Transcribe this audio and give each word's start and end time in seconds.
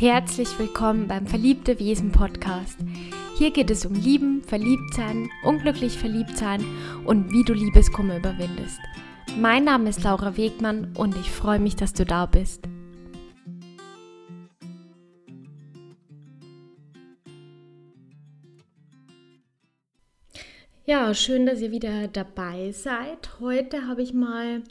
Herzlich 0.00 0.56
willkommen 0.60 1.08
beim 1.08 1.26
Verliebte 1.26 1.80
Wesen 1.80 2.12
Podcast. 2.12 2.78
Hier 3.36 3.50
geht 3.50 3.68
es 3.68 3.84
um 3.84 3.94
Lieben, 3.94 4.44
Verliebtsein, 4.44 5.28
unglücklich 5.42 5.98
Verliebtsein 5.98 6.64
und 7.04 7.32
wie 7.32 7.42
du 7.42 7.52
Liebeskummer 7.52 8.18
überwindest. 8.18 8.78
Mein 9.40 9.64
Name 9.64 9.90
ist 9.90 10.04
Laura 10.04 10.36
Wegmann 10.36 10.94
und 10.96 11.16
ich 11.16 11.28
freue 11.32 11.58
mich, 11.58 11.74
dass 11.74 11.94
du 11.94 12.04
da 12.04 12.26
bist. 12.26 12.68
Ja, 20.86 21.12
schön, 21.12 21.44
dass 21.44 21.60
ihr 21.60 21.72
wieder 21.72 22.06
dabei 22.06 22.70
seid. 22.70 23.40
Heute 23.40 23.88
habe 23.88 24.02
ich 24.02 24.14
mal 24.14 24.62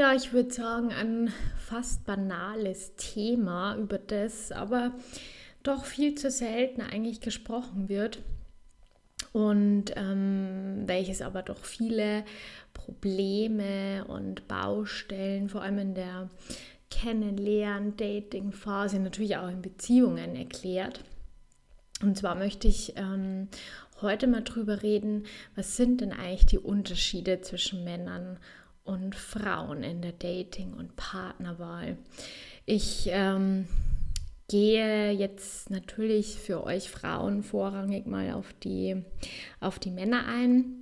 ja, 0.00 0.14
ich 0.14 0.32
würde 0.32 0.50
sagen, 0.50 0.92
ein 0.92 1.30
fast 1.58 2.06
banales 2.06 2.96
Thema, 2.96 3.76
über 3.76 3.98
das 3.98 4.50
aber 4.50 4.92
doch 5.62 5.84
viel 5.84 6.14
zu 6.14 6.30
selten 6.30 6.80
eigentlich 6.80 7.20
gesprochen 7.20 7.90
wird 7.90 8.18
und 9.34 9.92
ähm, 9.96 10.84
welches 10.86 11.20
aber 11.20 11.42
doch 11.42 11.66
viele 11.66 12.24
Probleme 12.72 14.06
und 14.06 14.48
Baustellen, 14.48 15.50
vor 15.50 15.60
allem 15.60 15.78
in 15.78 15.94
der 15.94 16.30
Kennenlernen, 16.90 17.98
Dating-Phase, 17.98 19.00
natürlich 19.00 19.36
auch 19.36 19.50
in 19.50 19.60
Beziehungen 19.60 20.34
erklärt. 20.34 21.04
Und 22.00 22.16
zwar 22.16 22.36
möchte 22.36 22.68
ich 22.68 22.94
ähm, 22.96 23.48
heute 24.00 24.28
mal 24.28 24.44
drüber 24.44 24.82
reden, 24.82 25.24
was 25.56 25.76
sind 25.76 26.00
denn 26.00 26.14
eigentlich 26.14 26.46
die 26.46 26.58
Unterschiede 26.58 27.42
zwischen 27.42 27.84
Männern 27.84 28.38
und 28.84 29.14
Frauen 29.14 29.82
in 29.82 30.02
der 30.02 30.12
Dating- 30.12 30.74
und 30.74 30.96
Partnerwahl. 30.96 31.96
Ich 32.66 33.08
ähm, 33.10 33.66
gehe 34.48 35.12
jetzt 35.12 35.70
natürlich 35.70 36.36
für 36.36 36.64
euch 36.64 36.90
Frauen 36.90 37.42
vorrangig 37.42 38.06
mal 38.06 38.32
auf 38.32 38.52
die, 38.64 39.02
auf 39.60 39.78
die 39.78 39.90
Männer 39.90 40.26
ein. 40.26 40.76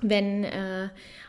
Wenn 0.00 0.44
äh, 0.44 0.88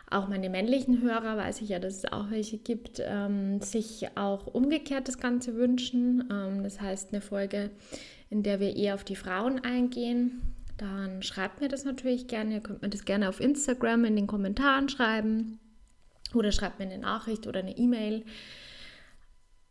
auch 0.10 0.28
meine 0.28 0.50
männlichen 0.50 1.02
Hörer, 1.02 1.38
weiß 1.38 1.62
ich 1.62 1.70
ja, 1.70 1.80
dass 1.80 1.98
es 1.98 2.12
auch 2.12 2.30
welche 2.30 2.58
gibt, 2.58 3.02
ähm, 3.04 3.62
sich 3.62 4.08
auch 4.16 4.48
umgekehrt 4.48 5.08
das 5.08 5.18
Ganze 5.18 5.56
wünschen. 5.56 6.28
Ähm, 6.32 6.64
das 6.64 6.82
heißt, 6.82 7.14
eine 7.14 7.22
Folge, 7.22 7.72
in 8.30 8.44
der 8.44 8.60
wir 8.60 8.76
eher 8.76 8.96
auf 8.96 9.04
die 9.04 9.16
Frauen 9.16 9.64
eingehen, 9.64 10.42
dann 10.78 11.24
schreibt 11.24 11.62
mir 11.62 11.68
das 11.70 11.86
natürlich 11.86 12.28
gerne. 12.28 12.56
Ihr 12.56 12.60
könnt 12.60 12.82
mir 12.82 12.90
das 12.90 13.06
gerne 13.06 13.30
auf 13.30 13.40
Instagram 13.40 14.06
in 14.06 14.16
den 14.16 14.28
Kommentaren 14.28 14.90
schreiben 14.90 15.60
oder 16.34 16.52
schreibt 16.52 16.80
mir 16.80 16.86
eine 16.86 16.98
Nachricht 16.98 17.48
oder 17.48 17.60
eine 17.60 17.78
E-Mail. 17.78 18.26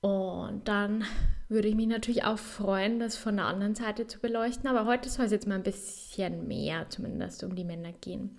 Und 0.01 0.69
dann 0.69 1.05
würde 1.49 1.69
ich 1.69 1.75
mich 1.75 1.87
natürlich 1.87 2.25
auch 2.25 2.39
freuen, 2.39 2.99
das 3.01 3.17
von 3.17 3.37
der 3.37 3.47
anderen 3.47 3.75
Seite 3.75 4.07
zu 4.07 4.19
beleuchten. 4.19 4.69
Aber 4.69 4.87
heute 4.87 5.09
soll 5.09 5.27
es 5.27 5.33
jetzt 5.33 5.47
mal 5.47 5.55
ein 5.55 5.63
bisschen 5.63 6.47
mehr, 6.47 6.89
zumindest 6.91 7.43
um 7.43 7.55
die 7.55 7.65
Männer 7.65 7.93
gehen. 7.93 8.39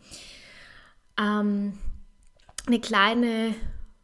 Ähm, 1.19 1.77
eine 2.67 2.80
kleine 2.80 3.55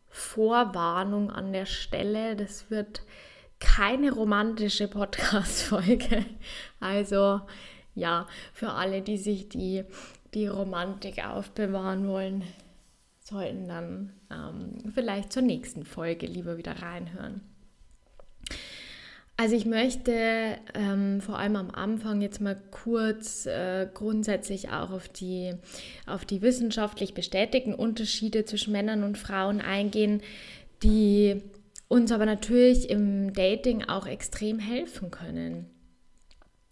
Vorwarnung 0.09 1.29
an 1.31 1.53
der 1.53 1.65
Stelle. 1.65 2.35
Das 2.35 2.71
wird 2.71 3.03
keine 3.59 4.11
romantische 4.11 4.87
Podcast-Folge. 4.87 6.25
Also 6.79 7.41
ja, 7.93 8.25
für 8.53 8.71
alle, 8.71 9.03
die 9.03 9.17
sich 9.17 9.49
die, 9.49 9.83
die 10.33 10.47
Romantik 10.47 11.23
aufbewahren 11.23 12.07
wollen, 12.07 12.43
sollten 13.31 13.67
dann 13.67 14.13
ähm, 14.29 14.91
vielleicht 14.93 15.33
zur 15.33 15.41
nächsten 15.41 15.85
Folge 15.85 16.27
lieber 16.27 16.57
wieder 16.57 16.81
reinhören. 16.81 17.41
Also 19.37 19.55
ich 19.55 19.65
möchte 19.65 20.59
ähm, 20.75 21.19
vor 21.19 21.39
allem 21.39 21.55
am 21.55 21.71
Anfang 21.71 22.21
jetzt 22.21 22.41
mal 22.41 22.61
kurz 22.69 23.47
äh, 23.47 23.87
grundsätzlich 23.91 24.69
auch 24.69 24.91
auf 24.91 25.09
die, 25.09 25.55
auf 26.05 26.25
die 26.25 26.43
wissenschaftlich 26.43 27.15
bestätigten 27.15 27.73
Unterschiede 27.73 28.45
zwischen 28.45 28.71
Männern 28.71 29.03
und 29.03 29.17
Frauen 29.17 29.59
eingehen, 29.59 30.21
die 30.83 31.41
uns 31.87 32.11
aber 32.11 32.27
natürlich 32.27 32.89
im 32.89 33.33
Dating 33.33 33.83
auch 33.85 34.05
extrem 34.05 34.59
helfen 34.59 35.09
können. 35.09 35.65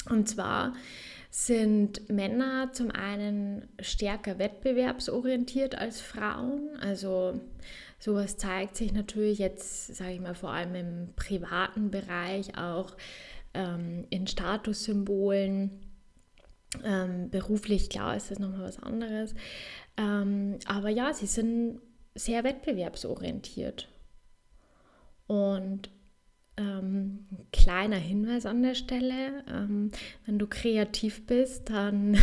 Und 0.10 0.30
zwar 0.30 0.74
sind 1.30 2.10
Männer 2.10 2.72
zum 2.74 2.90
einen 2.90 3.68
stärker 3.80 4.40
wettbewerbsorientiert 4.40 5.76
als 5.76 6.02
Frauen. 6.02 6.70
Also 6.82 7.40
sowas 8.00 8.38
zeigt 8.38 8.76
sich 8.76 8.94
natürlich 8.94 9.38
jetzt, 9.38 9.96
sage 9.96 10.14
ich 10.14 10.22
mal, 10.22 10.34
vor 10.34 10.52
allem 10.52 10.74
im 10.74 11.14
privaten 11.16 11.92
Bereich, 11.92 12.58
auch 12.58 12.98
ähm, 13.54 14.06
in 14.10 14.26
Statussymbolen. 14.26 15.86
Ähm, 16.84 17.30
beruflich, 17.30 17.90
klar, 17.90 18.16
ist 18.16 18.32
das 18.32 18.40
nochmal 18.40 18.62
was 18.62 18.80
anderes. 18.80 19.36
Ähm, 19.98 20.58
aber 20.66 20.90
ja, 20.90 21.14
sie 21.14 21.26
sind 21.28 21.80
sehr 22.16 22.44
wettbewerbsorientiert. 22.44 23.88
Und 25.28 25.90
ähm, 26.60 27.26
kleiner 27.54 27.96
Hinweis 27.96 28.46
an 28.46 28.62
der 28.62 28.76
Stelle, 28.76 29.46
ähm, 29.48 29.92
wenn 30.26 30.38
du 30.38 30.48
kreativ 30.48 31.26
bist, 31.26 31.70
dann 31.70 32.18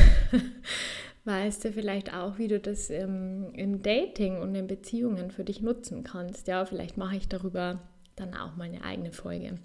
weißt 1.24 1.64
du 1.64 1.72
vielleicht 1.72 2.12
auch, 2.14 2.36
wie 2.38 2.48
du 2.48 2.60
das 2.60 2.90
im, 2.90 3.54
im, 3.54 3.80
Dating 3.82 4.38
und 4.38 4.54
in 4.54 4.66
Beziehungen 4.66 5.30
für 5.30 5.44
dich 5.44 5.62
nutzen 5.62 6.04
kannst. 6.04 6.48
Ja, 6.48 6.66
vielleicht 6.66 6.98
mache 6.98 7.16
ich 7.16 7.28
darüber 7.28 7.80
dann 8.14 8.34
auch 8.34 8.56
mal 8.56 8.64
eine 8.64 8.84
eigene 8.84 9.12
Folge. 9.12 9.58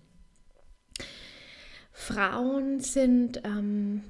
Frauen 1.91 2.79
sind 2.79 3.41
ähm, 3.43 4.03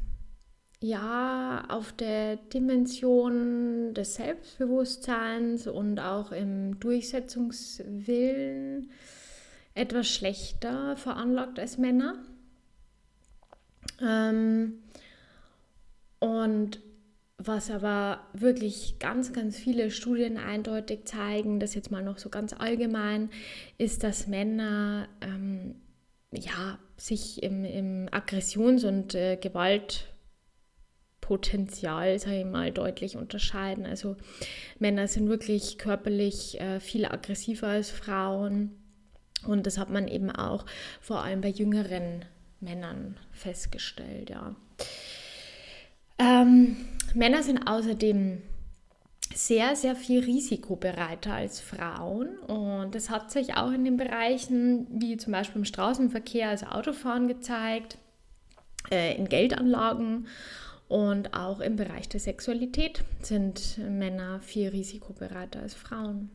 ja 0.80 1.66
auf 1.70 1.92
der 1.92 2.38
Dimension 2.38 3.94
des 3.94 4.16
Selbstbewusstseins 4.16 5.68
und 5.68 6.00
auch 6.00 6.32
im 6.32 6.80
Durchsetzungswillen 6.80 8.90
etwas 9.74 10.08
schlechter 10.08 10.96
veranlagt 10.98 11.59
als 11.59 11.78
Männer. 11.78 12.16
Ähm, 14.02 14.80
und 16.20 16.80
was 17.38 17.72
aber 17.72 18.28
wirklich 18.34 19.00
ganz, 19.00 19.34
ganz 19.34 19.58
viele 19.58 19.90
Studien 19.90 20.38
eindeutig 20.38 21.06
zeigen, 21.06 21.59
das 21.59 21.74
jetzt 21.74 21.92
mal 21.92 22.04
noch 22.04 22.20
so 22.20 22.30
ganz 22.30 22.54
allgemein, 22.54 23.32
ist, 23.78 24.04
dass 24.04 24.28
Männer 24.28 25.08
ähm, 25.22 25.76
ja, 26.32 26.78
sich 26.98 27.44
im, 27.44 27.64
im 27.66 28.08
Aggressions- 28.12 28.84
und 28.84 29.16
äh, 29.16 29.38
Gewaltpotenzial, 29.38 32.20
sage 32.20 32.40
ich 32.40 32.46
mal, 32.46 32.72
deutlich 32.72 33.18
unterscheiden. 33.18 33.86
Also 33.86 34.16
Männer 34.80 35.08
sind 35.08 35.28
wirklich 35.28 35.80
körperlich 35.80 36.62
äh, 36.62 36.80
viel 36.80 37.06
aggressiver 37.06 37.68
als 37.68 37.90
Frauen. 37.90 38.81
Und 39.46 39.66
das 39.66 39.78
hat 39.78 39.90
man 39.90 40.07
eben 40.07 40.31
auch 40.31 40.66
vor 41.00 41.24
allem 41.24 41.41
bei 41.41 41.50
jüngeren 41.50 42.25
Männern 42.59 43.18
festgestellt, 43.31 44.29
ja. 44.29 44.56
Ähm, 46.19 46.78
Männer 47.16 47.41
sind 47.41 47.68
außerdem 47.68 48.44
sehr, 49.34 49.75
sehr 49.75 49.96
viel 49.96 50.24
risikobereiter 50.24 51.34
als 51.34 51.59
Frauen. 51.59 52.38
Und 52.40 52.94
das 52.94 53.09
hat 53.09 53.31
sich 53.31 53.56
auch 53.56 53.72
in 53.72 53.85
den 53.85 53.97
Bereichen 53.97 54.88
wie 54.91 55.18
zum 55.18 55.34
Beispiel 55.34 55.59
im 55.59 55.66
Straßenverkehr, 55.66 56.50
also 56.50 56.68
Autofahren 56.68 57.28
gezeigt, 57.28 57.97
äh, 58.91 59.16
in 59.16 59.28
Geldanlagen 59.29 60.28
und 60.88 61.34
auch 61.34 61.62
im 61.62 61.78
Bereich 61.78 62.09
der 62.09 62.19
Sexualität 62.19 63.03
sind 63.22 63.78
Männer 63.78 64.41
viel 64.41 64.69
risikobereiter 64.69 65.62
als 65.62 65.73
Frauen 65.73 66.29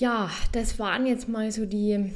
ja, 0.00 0.30
das 0.52 0.78
waren 0.78 1.06
jetzt 1.06 1.28
mal 1.28 1.52
so 1.52 1.66
die, 1.66 2.12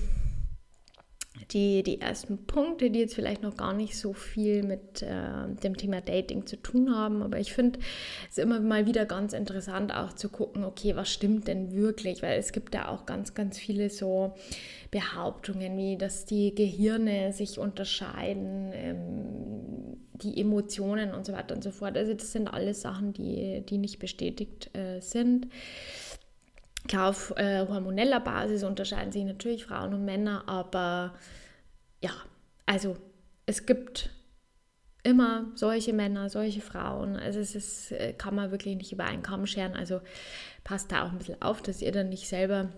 die, 1.50 1.82
die 1.82 2.00
ersten 2.00 2.46
Punkte, 2.46 2.90
die 2.90 3.00
jetzt 3.00 3.14
vielleicht 3.14 3.42
noch 3.42 3.56
gar 3.58 3.74
nicht 3.74 3.98
so 3.98 4.14
viel 4.14 4.62
mit 4.62 5.02
äh, 5.02 5.54
dem 5.62 5.76
Thema 5.76 6.00
Dating 6.00 6.46
zu 6.46 6.56
tun 6.56 6.94
haben. 6.96 7.22
Aber 7.22 7.38
ich 7.38 7.52
finde 7.52 7.78
es 8.30 8.38
immer 8.38 8.58
mal 8.60 8.86
wieder 8.86 9.04
ganz 9.04 9.34
interessant 9.34 9.94
auch 9.94 10.14
zu 10.14 10.30
gucken, 10.30 10.64
okay, 10.64 10.96
was 10.96 11.12
stimmt 11.12 11.46
denn 11.46 11.72
wirklich? 11.74 12.22
Weil 12.22 12.38
es 12.38 12.52
gibt 12.52 12.74
ja 12.74 12.88
auch 12.88 13.04
ganz, 13.04 13.34
ganz 13.34 13.58
viele 13.58 13.90
so 13.90 14.32
Behauptungen, 14.90 15.76
wie 15.76 15.98
dass 15.98 16.24
die 16.24 16.54
Gehirne 16.54 17.34
sich 17.34 17.58
unterscheiden, 17.58 18.70
ähm, 18.72 19.98
die 20.14 20.40
Emotionen 20.40 21.12
und 21.12 21.26
so 21.26 21.34
weiter 21.34 21.54
und 21.54 21.62
so 21.62 21.70
fort. 21.70 21.98
Also 21.98 22.14
das 22.14 22.32
sind 22.32 22.48
alles 22.48 22.80
Sachen, 22.80 23.12
die, 23.12 23.62
die 23.68 23.78
nicht 23.78 23.98
bestätigt 23.98 24.70
äh, 24.74 25.00
sind. 25.00 25.48
Klar, 26.88 27.10
auf 27.10 27.32
äh, 27.36 27.66
hormoneller 27.66 28.20
Basis 28.20 28.62
unterscheiden 28.62 29.12
sich 29.12 29.24
natürlich 29.24 29.64
Frauen 29.64 29.94
und 29.94 30.04
Männer, 30.04 30.44
aber 30.46 31.14
ja, 32.02 32.10
also 32.66 32.96
es 33.46 33.64
gibt 33.64 34.10
immer 35.02 35.46
solche 35.54 35.92
Männer, 35.92 36.28
solche 36.30 36.60
Frauen. 36.60 37.16
Also 37.16 37.38
es 37.38 37.54
ist, 37.54 37.92
äh, 37.92 38.12
kann 38.14 38.34
man 38.34 38.50
wirklich 38.50 38.76
nicht 38.76 38.92
über 38.92 39.04
einen 39.04 39.22
Kamm 39.22 39.46
scheren. 39.46 39.74
Also 39.74 40.00
passt 40.64 40.90
da 40.90 41.04
auch 41.04 41.12
ein 41.12 41.18
bisschen 41.18 41.40
auf, 41.42 41.62
dass 41.62 41.82
ihr 41.82 41.92
dann 41.92 42.08
nicht 42.08 42.26
selber 42.26 42.70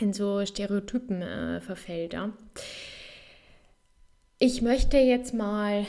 in 0.00 0.12
so 0.12 0.44
Stereotypen 0.44 1.22
äh, 1.22 1.60
verfällt. 1.60 2.14
Ja. 2.14 2.32
Ich 4.38 4.60
möchte 4.60 4.98
jetzt 4.98 5.34
mal 5.34 5.86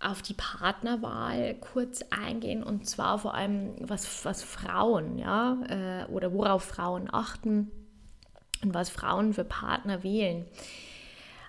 auf 0.00 0.22
die 0.22 0.34
Partnerwahl 0.34 1.54
kurz 1.54 2.02
eingehen 2.10 2.62
und 2.62 2.86
zwar 2.86 3.18
vor 3.18 3.34
allem 3.34 3.74
was, 3.80 4.24
was 4.24 4.42
Frauen, 4.42 5.18
ja, 5.18 5.58
äh, 5.68 6.04
oder 6.10 6.32
worauf 6.32 6.64
Frauen 6.64 7.08
achten 7.12 7.70
und 8.62 8.74
was 8.74 8.90
Frauen 8.90 9.34
für 9.34 9.44
Partner 9.44 10.02
wählen. 10.02 10.46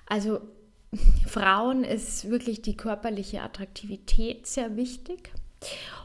Also 0.07 0.41
Frauen 1.27 1.83
ist 1.83 2.29
wirklich 2.29 2.61
die 2.61 2.75
körperliche 2.75 3.41
Attraktivität 3.43 4.47
sehr 4.47 4.75
wichtig. 4.75 5.31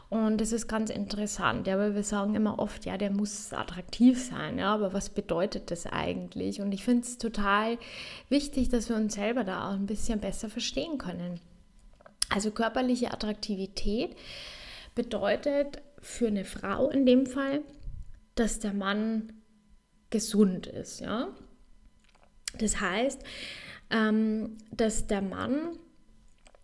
Und 0.09 0.39
das 0.39 0.51
ist 0.51 0.67
ganz 0.67 0.91
interessant, 0.91 1.65
ja, 1.65 1.79
weil 1.79 1.95
wir 1.95 2.03
sagen 2.03 2.35
immer 2.35 2.59
oft, 2.59 2.85
ja, 2.85 2.95
der 2.97 3.09
muss 3.09 3.51
attraktiv 3.53 4.23
sein, 4.23 4.59
ja, 4.59 4.73
aber 4.73 4.93
was 4.93 5.09
bedeutet 5.09 5.71
das 5.71 5.87
eigentlich? 5.87 6.61
Und 6.61 6.73
ich 6.73 6.83
finde 6.83 7.01
es 7.01 7.17
total 7.17 7.79
wichtig, 8.29 8.69
dass 8.69 8.87
wir 8.89 8.97
uns 8.97 9.15
selber 9.15 9.43
da 9.43 9.69
auch 9.69 9.73
ein 9.73 9.87
bisschen 9.87 10.19
besser 10.19 10.47
verstehen 10.47 10.99
können. 10.99 11.39
Also 12.35 12.51
körperliche 12.51 13.13
Attraktivität 13.13 14.13
bedeutet 14.93 15.81
für 16.01 16.27
eine 16.27 16.43
Frau 16.43 16.89
in 16.89 17.05
dem 17.05 17.27
Fall, 17.27 17.61
dass 18.35 18.59
der 18.59 18.73
Mann 18.73 19.31
gesund 20.09 20.67
ist, 20.67 20.99
ja. 20.99 21.29
Das 22.59 22.81
heißt, 22.81 23.21
ähm, 23.89 24.57
dass 24.71 25.07
der 25.07 25.21
Mann 25.21 25.77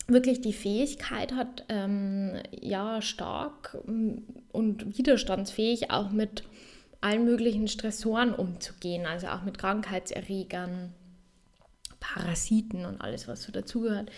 wirklich 0.07 0.41
die 0.41 0.51
Fähigkeit 0.51 1.31
hat, 1.31 1.63
ähm, 1.69 2.33
ja, 2.51 3.01
stark 3.01 3.77
mm, 3.85 4.17
und 4.51 4.97
widerstandsfähig 4.97 5.89
auch 5.89 6.11
mit 6.11 6.43
allen 6.99 7.23
möglichen 7.23 7.69
Stressoren 7.69 8.33
umzugehen, 8.33 9.05
also 9.05 9.27
auch 9.27 9.43
mit 9.43 9.57
Krankheitserregern, 9.57 10.93
Parasiten 12.01 12.85
und 12.85 12.99
alles, 12.99 13.29
was 13.29 13.43
so 13.43 13.53
dazugehört. 13.53 14.11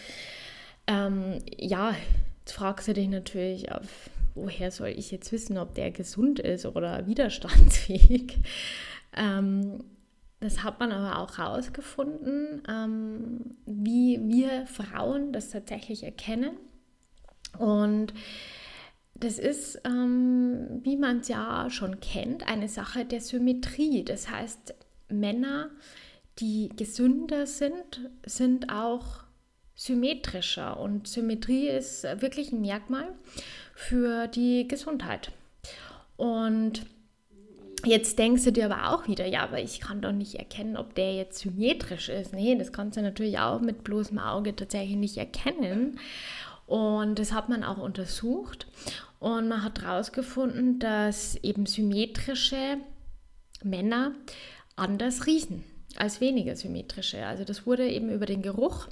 Ähm, 0.87 1.39
ja, 1.57 1.95
jetzt 2.39 2.53
fragst 2.53 2.87
du 2.87 2.93
dich 2.93 3.07
natürlich, 3.07 3.67
woher 4.35 4.71
soll 4.71 4.89
ich 4.89 5.11
jetzt 5.11 5.31
wissen, 5.31 5.57
ob 5.57 5.75
der 5.75 5.91
gesund 5.91 6.39
ist 6.39 6.65
oder 6.65 7.07
widerstandsfähig? 7.07 8.39
Ähm, 9.15 9.83
das 10.39 10.63
hat 10.63 10.79
man 10.79 10.91
aber 10.91 11.19
auch 11.19 11.37
herausgefunden, 11.37 12.63
ähm, 12.67 13.55
wie 13.67 14.19
wir 14.23 14.65
Frauen 14.65 15.31
das 15.31 15.51
tatsächlich 15.51 16.03
erkennen. 16.03 16.57
Und 17.59 18.13
das 19.13 19.39
ist, 19.39 19.79
ähm, 19.85 20.81
wie 20.83 20.97
man 20.97 21.19
es 21.19 21.29
ja 21.29 21.69
schon 21.69 21.99
kennt, 22.01 22.47
eine 22.47 22.67
Sache 22.67 23.05
der 23.05 23.21
Symmetrie. 23.21 24.03
Das 24.03 24.29
heißt, 24.29 24.73
Männer, 25.07 25.69
die 26.39 26.69
gesünder 26.75 27.45
sind, 27.45 28.09
sind 28.25 28.69
auch 28.69 29.22
symmetrischer. 29.83 30.79
Und 30.79 31.07
Symmetrie 31.07 31.67
ist 31.67 32.03
wirklich 32.03 32.51
ein 32.51 32.61
Merkmal 32.61 33.07
für 33.75 34.27
die 34.27 34.67
Gesundheit. 34.67 35.31
Und 36.15 36.85
Jetzt 37.85 38.17
denkst 38.17 38.45
du 38.45 38.53
dir 38.53 38.71
aber 38.71 38.93
auch 38.93 39.09
wieder, 39.09 39.27
ja, 39.27 39.43
aber 39.43 39.59
ich 39.59 39.81
kann 39.81 40.01
doch 40.01 40.13
nicht 40.13 40.35
erkennen, 40.35 40.77
ob 40.77 40.95
der 40.95 41.15
jetzt 41.15 41.39
symmetrisch 41.39 42.07
ist. 42.07 42.31
Nee, 42.33 42.55
das 42.55 42.71
kannst 42.71 42.95
du 42.95 43.01
natürlich 43.01 43.39
auch 43.39 43.59
mit 43.59 43.83
bloßem 43.83 44.19
Auge 44.19 44.55
tatsächlich 44.55 44.95
nicht 44.95 45.17
erkennen. 45.17 45.99
Und 46.65 47.19
das 47.19 47.33
hat 47.33 47.49
man 47.49 47.65
auch 47.65 47.77
untersucht. 47.77 48.67
Und 49.19 49.49
man 49.49 49.63
hat 49.63 49.81
herausgefunden, 49.81 50.79
dass 50.79 51.35
eben 51.43 51.65
symmetrische 51.65 52.77
Männer 53.63 54.13
anders 54.77 55.27
riechen 55.27 55.65
als 55.97 56.21
weniger 56.21 56.55
symmetrische. 56.55 57.25
Also 57.25 57.43
das 57.43 57.65
wurde 57.65 57.85
eben 57.89 58.09
über 58.09 58.25
den 58.25 58.41
Geruch 58.41 58.87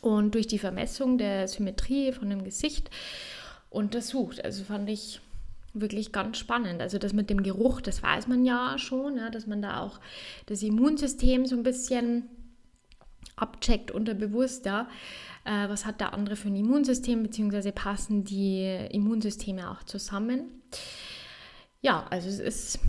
und 0.00 0.34
durch 0.34 0.46
die 0.46 0.58
Vermessung 0.58 1.18
der 1.18 1.48
Symmetrie 1.48 2.12
von 2.12 2.30
dem 2.30 2.44
Gesicht 2.44 2.90
untersucht. 3.70 4.44
Also 4.44 4.64
fand 4.64 4.88
ich 4.88 5.20
wirklich 5.74 6.12
ganz 6.12 6.38
spannend. 6.38 6.80
Also 6.80 6.98
das 6.98 7.12
mit 7.12 7.30
dem 7.30 7.42
Geruch, 7.42 7.80
das 7.80 8.02
weiß 8.02 8.26
man 8.26 8.44
ja 8.44 8.76
schon, 8.78 9.16
ja, 9.16 9.30
dass 9.30 9.46
man 9.46 9.62
da 9.62 9.80
auch 9.80 10.00
das 10.46 10.62
Immunsystem 10.62 11.46
so 11.46 11.56
ein 11.56 11.62
bisschen 11.62 12.28
abcheckt 13.36 13.90
unterbewusst. 13.90 14.66
Äh, 14.66 14.84
was 15.44 15.86
hat 15.86 16.00
der 16.00 16.12
andere 16.12 16.36
für 16.36 16.48
ein 16.48 16.56
Immunsystem, 16.56 17.22
beziehungsweise 17.22 17.72
passen 17.72 18.24
die 18.24 18.64
Immunsysteme 18.90 19.70
auch 19.70 19.82
zusammen. 19.84 20.62
Ja, 21.80 22.06
also 22.10 22.28
es 22.28 22.40
ist, 22.40 22.80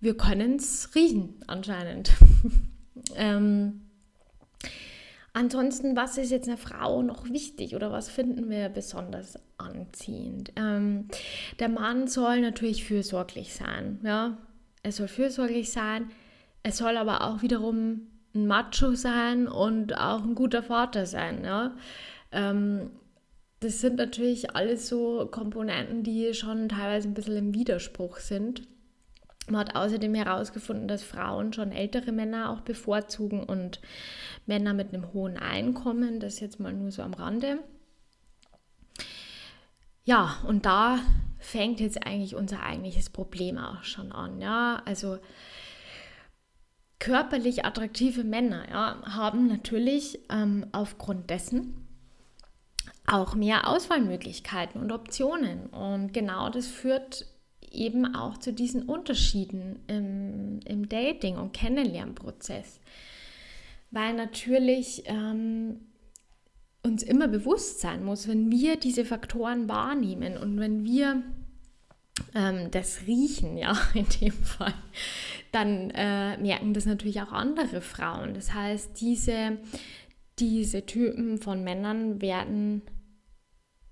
wir 0.00 0.16
können 0.16 0.56
es 0.56 0.94
riechen 0.94 1.40
anscheinend. 1.46 2.12
ähm, 3.14 3.91
Ansonsten, 5.34 5.96
was 5.96 6.18
ist 6.18 6.30
jetzt 6.30 6.46
einer 6.46 6.58
Frau 6.58 7.02
noch 7.02 7.30
wichtig 7.30 7.74
oder 7.74 7.90
was 7.90 8.10
finden 8.10 8.50
wir 8.50 8.68
besonders 8.68 9.38
anziehend? 9.56 10.52
Ähm, 10.56 11.08
der 11.58 11.70
Mann 11.70 12.06
soll 12.06 12.42
natürlich 12.42 12.84
fürsorglich 12.84 13.54
sein, 13.54 14.00
ja. 14.04 14.36
Er 14.82 14.92
soll 14.92 15.08
fürsorglich 15.08 15.70
sein, 15.72 16.10
er 16.62 16.72
soll 16.72 16.96
aber 16.96 17.22
auch 17.22 17.40
wiederum 17.40 18.08
ein 18.34 18.46
Macho 18.46 18.94
sein 18.94 19.48
und 19.48 19.96
auch 19.96 20.22
ein 20.22 20.34
guter 20.34 20.62
Vater 20.62 21.06
sein, 21.06 21.44
ja. 21.44 21.76
Ähm, 22.30 22.90
das 23.60 23.80
sind 23.80 23.96
natürlich 23.96 24.54
alles 24.54 24.88
so 24.88 25.28
Komponenten, 25.30 26.02
die 26.02 26.34
schon 26.34 26.68
teilweise 26.68 27.08
ein 27.08 27.14
bisschen 27.14 27.36
im 27.36 27.54
Widerspruch 27.54 28.18
sind. 28.18 28.62
Man 29.48 29.60
hat 29.60 29.76
außerdem 29.76 30.14
herausgefunden, 30.14 30.88
dass 30.88 31.02
Frauen 31.02 31.52
schon 31.52 31.72
ältere 31.72 32.12
Männer 32.12 32.50
auch 32.50 32.60
bevorzugen 32.60 33.42
und 33.42 33.80
Männer 34.46 34.72
mit 34.72 34.94
einem 34.94 35.12
hohen 35.12 35.36
Einkommen, 35.36 36.20
das 36.20 36.40
jetzt 36.40 36.60
mal 36.60 36.72
nur 36.72 36.90
so 36.92 37.02
am 37.02 37.14
Rande. 37.14 37.58
Ja, 40.04 40.38
und 40.46 40.66
da 40.66 40.98
fängt 41.38 41.80
jetzt 41.80 42.06
eigentlich 42.06 42.34
unser 42.34 42.62
eigentliches 42.62 43.10
Problem 43.10 43.58
auch 43.58 43.82
schon 43.82 44.12
an. 44.12 44.40
Ja, 44.40 44.82
also 44.84 45.18
körperlich 46.98 47.64
attraktive 47.64 48.22
Männer 48.22 48.68
ja, 48.70 49.02
haben 49.04 49.48
natürlich 49.48 50.20
ähm, 50.30 50.66
aufgrund 50.70 51.30
dessen 51.30 51.88
auch 53.06 53.34
mehr 53.34 53.68
Auswahlmöglichkeiten 53.68 54.80
und 54.80 54.92
Optionen. 54.92 55.66
Und 55.66 56.14
genau 56.14 56.48
das 56.48 56.68
führt 56.68 57.26
eben 57.74 58.14
auch 58.14 58.38
zu 58.38 58.52
diesen 58.52 58.82
Unterschieden 58.82 59.80
im, 59.86 60.60
im 60.64 60.88
Dating- 60.88 61.36
und 61.36 61.52
Kennenlernprozess. 61.52 62.80
Weil 63.90 64.14
natürlich 64.14 65.02
ähm, 65.06 65.80
uns 66.82 67.02
immer 67.02 67.28
bewusst 67.28 67.80
sein 67.80 68.04
muss, 68.04 68.28
wenn 68.28 68.50
wir 68.50 68.76
diese 68.76 69.04
Faktoren 69.04 69.68
wahrnehmen 69.68 70.36
und 70.36 70.58
wenn 70.58 70.84
wir 70.84 71.22
ähm, 72.34 72.70
das 72.70 73.06
riechen, 73.06 73.56
ja, 73.56 73.76
in 73.94 74.06
dem 74.20 74.32
Fall, 74.32 74.74
dann 75.52 75.90
äh, 75.90 76.36
merken 76.38 76.74
das 76.74 76.86
natürlich 76.86 77.20
auch 77.20 77.32
andere 77.32 77.80
Frauen. 77.80 78.34
Das 78.34 78.52
heißt, 78.52 79.00
diese, 79.00 79.58
diese 80.38 80.84
Typen 80.86 81.38
von 81.38 81.62
Männern 81.62 82.20
werden 82.20 82.82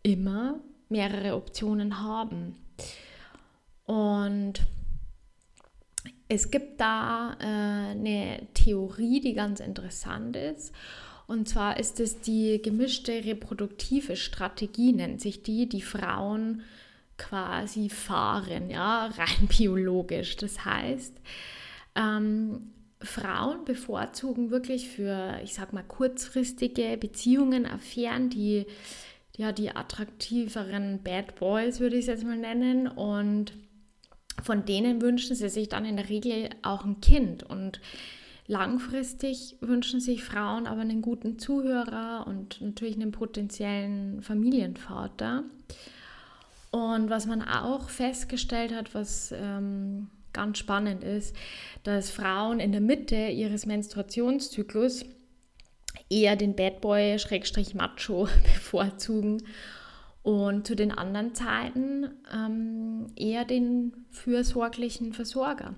immer 0.03 0.61
mehrere 0.89 1.37
Optionen 1.37 2.03
haben. 2.03 2.57
Und 3.91 4.61
es 6.29 6.53
gibt 6.53 6.81
da 6.81 7.37
äh, 7.41 7.91
eine 7.91 8.47
Theorie, 8.55 9.21
die 9.21 9.35
ganz 9.35 9.59
interessant 9.59 10.37
ist. 10.37 10.73
Und 11.27 11.49
zwar 11.49 11.77
ist 11.77 11.99
es 11.99 12.21
die 12.21 12.63
gemischte 12.63 13.25
reproduktive 13.25 14.15
Strategie, 14.15 14.93
nennt 14.93 15.21
sich 15.21 15.43
die, 15.43 15.69
die 15.69 15.83
Frauen 15.83 16.63
quasi 17.19 17.89
fahren, 17.89 18.71
ja, 18.71 19.07
rein 19.19 19.49
biologisch. 19.49 20.37
Das 20.37 20.65
heißt, 20.65 21.17
ähm, 21.97 22.71
Frauen 23.03 23.65
bevorzugen 23.65 24.53
wirklich 24.53 24.89
für, 24.89 25.41
ich 25.43 25.55
sag 25.55 25.73
mal, 25.73 25.83
kurzfristige 25.83 26.97
Beziehungen, 26.97 27.67
Affären, 27.67 28.31
die 28.31 28.67
ja 29.37 29.51
die 29.51 29.75
attraktiveren 29.75 31.03
Bad 31.03 31.35
Boys, 31.35 31.81
würde 31.81 31.97
ich 31.97 32.03
es 32.03 32.07
jetzt 32.07 32.25
mal 32.25 32.37
nennen. 32.37 32.87
Und 32.87 33.53
von 34.43 34.65
denen 34.65 35.03
wünschen 35.03 35.37
sie 35.37 35.49
sich 35.49 35.69
dann 35.69 35.85
in 35.85 35.97
der 35.97 36.09
Regel 36.09 36.51
auch 36.63 36.85
ein 36.85 37.01
Kind. 37.01 37.43
Und 37.43 37.81
langfristig 38.47 39.57
wünschen 39.61 40.01
sich 40.01 40.25
Frauen 40.25 40.67
aber 40.67 40.81
einen 40.81 41.03
guten 41.03 41.39
Zuhörer 41.39 42.27
und 42.27 42.61
natürlich 42.61 42.97
einen 42.97 43.13
potenziellen 43.13 44.23
Familienvater. 44.23 45.45
Und 46.71 47.11
was 47.11 47.27
man 47.27 47.43
auch 47.43 47.89
festgestellt 47.89 48.75
hat, 48.75 48.95
was 48.95 49.33
ähm, 49.37 50.09
ganz 50.33 50.59
spannend 50.59 51.03
ist, 51.03 51.35
dass 51.83 52.11
Frauen 52.11 52.61
in 52.61 52.73
der 52.73 52.81
Mitte 52.81 53.17
ihres 53.17 53.67
Menstruationszyklus 53.67 55.05
eher 56.09 56.37
den 56.37 56.55
Bad 56.55 56.81
Boy 56.81 57.17
Macho 57.75 58.29
bevorzugen 58.43 59.43
und 60.31 60.65
zu 60.65 60.77
den 60.77 60.93
anderen 60.93 61.35
Zeiten 61.35 62.09
ähm, 62.33 63.09
eher 63.17 63.45
den 63.45 64.07
fürsorglichen 64.11 65.13
Versorger. 65.13 65.75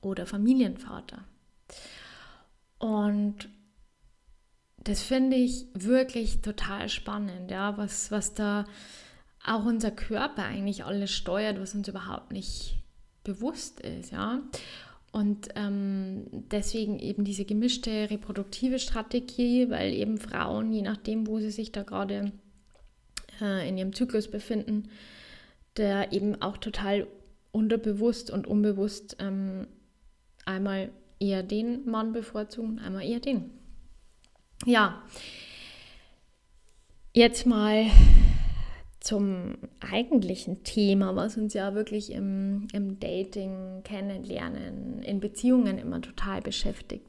oder 0.00 0.26
Familienvater. 0.26 1.24
Und 2.78 3.48
das 4.78 5.02
finde 5.02 5.36
ich 5.36 5.66
wirklich 5.74 6.42
total 6.42 6.88
spannend, 6.88 7.50
ja, 7.50 7.76
was, 7.76 8.10
was 8.10 8.34
da 8.34 8.64
auch 9.44 9.64
unser 9.64 9.92
Körper 9.92 10.44
eigentlich 10.44 10.84
alles 10.84 11.12
steuert, 11.12 11.60
was 11.60 11.74
uns 11.74 11.88
überhaupt 11.88 12.32
nicht 12.32 12.78
bewusst 13.24 13.80
ist, 13.80 14.10
ja. 14.12 14.42
Und 15.12 15.48
ähm, 15.54 16.26
deswegen 16.50 16.98
eben 16.98 17.24
diese 17.24 17.44
gemischte 17.44 18.10
reproduktive 18.10 18.78
Strategie, 18.78 19.70
weil 19.70 19.92
eben 19.92 20.18
Frauen, 20.18 20.72
je 20.72 20.82
nachdem, 20.82 21.26
wo 21.26 21.38
sie 21.38 21.50
sich 21.50 21.72
da 21.72 21.84
gerade 21.84 22.32
äh, 23.40 23.68
in 23.68 23.78
ihrem 23.78 23.94
Zyklus 23.94 24.30
befinden, 24.30 24.90
der 25.76 26.12
eben 26.12 26.40
auch 26.42 26.56
total 26.56 27.06
unterbewusst 27.52 28.30
und 28.30 28.46
unbewusst 28.46 29.16
ähm, 29.18 29.66
einmal 30.44 30.90
eher 31.18 31.42
den 31.42 31.88
Mann 31.88 32.12
bevorzugen, 32.12 32.78
einmal 32.78 33.04
eher 33.04 33.20
den. 33.20 33.50
Ja, 34.64 35.02
jetzt 37.12 37.46
mal 37.46 37.86
zum 39.00 39.56
eigentlichen 39.80 40.64
Thema, 40.64 41.14
was 41.14 41.36
uns 41.36 41.54
ja 41.54 41.74
wirklich 41.74 42.10
im, 42.10 42.66
im 42.72 42.98
Dating, 42.98 43.82
Kennenlernen, 43.84 45.02
in 45.02 45.20
Beziehungen 45.20 45.78
immer 45.78 46.00
total 46.00 46.42
beschäftigt. 46.42 47.06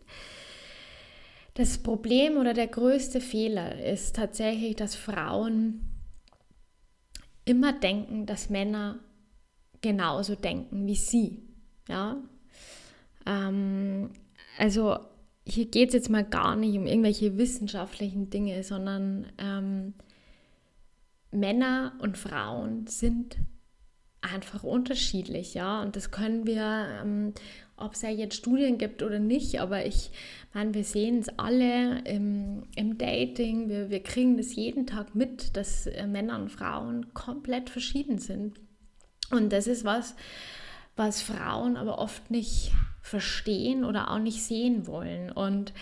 Das 1.56 1.80
Problem 1.80 2.38
oder 2.38 2.54
der 2.54 2.68
größte 2.68 3.20
Fehler 3.20 3.84
ist 3.84 4.16
tatsächlich, 4.16 4.76
dass 4.76 4.96
Frauen 4.96 5.97
immer 7.48 7.74
denken, 7.74 8.26
dass 8.26 8.50
Männer 8.50 9.00
genauso 9.82 10.36
denken 10.36 10.86
wie 10.86 10.96
sie. 10.96 11.44
Ja? 11.88 12.18
Ähm, 13.26 14.10
also 14.58 15.00
hier 15.46 15.66
geht 15.66 15.90
es 15.90 15.94
jetzt 15.94 16.10
mal 16.10 16.26
gar 16.26 16.56
nicht 16.56 16.78
um 16.78 16.86
irgendwelche 16.86 17.38
wissenschaftlichen 17.38 18.30
Dinge, 18.30 18.64
sondern 18.64 19.28
ähm, 19.38 19.94
Männer 21.32 21.94
und 22.00 22.18
Frauen 22.18 22.88
sind 22.88 23.38
einfach 24.22 24.64
unterschiedlich, 24.64 25.54
ja. 25.54 25.82
Und 25.82 25.96
das 25.96 26.12
können 26.12 26.46
wir, 26.46 27.02
ähm, 27.02 27.34
ob 27.76 27.94
es 27.94 28.02
ja 28.02 28.10
jetzt 28.10 28.36
Studien 28.36 28.78
gibt 28.78 29.04
oder 29.04 29.20
nicht, 29.20 29.62
aber 29.62 29.86
ich 29.86 30.12
meine, 30.54 30.74
wir 30.74 30.84
sehen 30.84 31.20
es 31.20 31.30
alle 31.38 32.00
im, 32.06 32.64
im 32.76 32.98
Dating, 32.98 33.70
wir, 33.70 33.90
wir 33.90 34.02
kriegen 34.02 34.38
das 34.38 34.56
jeden 34.56 34.88
Tag 34.88 35.14
mit, 35.16 35.56
dass 35.56 35.88
äh, 35.88 36.08
Männer 36.08 36.40
und 36.40 36.50
Frauen 36.50 37.14
komplett 37.14 37.70
verschieden 37.70 38.18
sind. 38.18 38.60
Und 39.30 39.52
das 39.52 39.68
ist 39.68 39.84
was, 39.84 40.16
was 40.96 41.22
Frauen 41.22 41.78
aber 41.78 42.00
oft 42.00 42.32
nicht 42.32 42.72
verstehen 43.02 43.86
oder 43.86 44.12
auch 44.12 44.20
nicht 44.20 44.44
sehen 44.44 44.88
wollen. 44.88 45.32
Und 45.32 45.74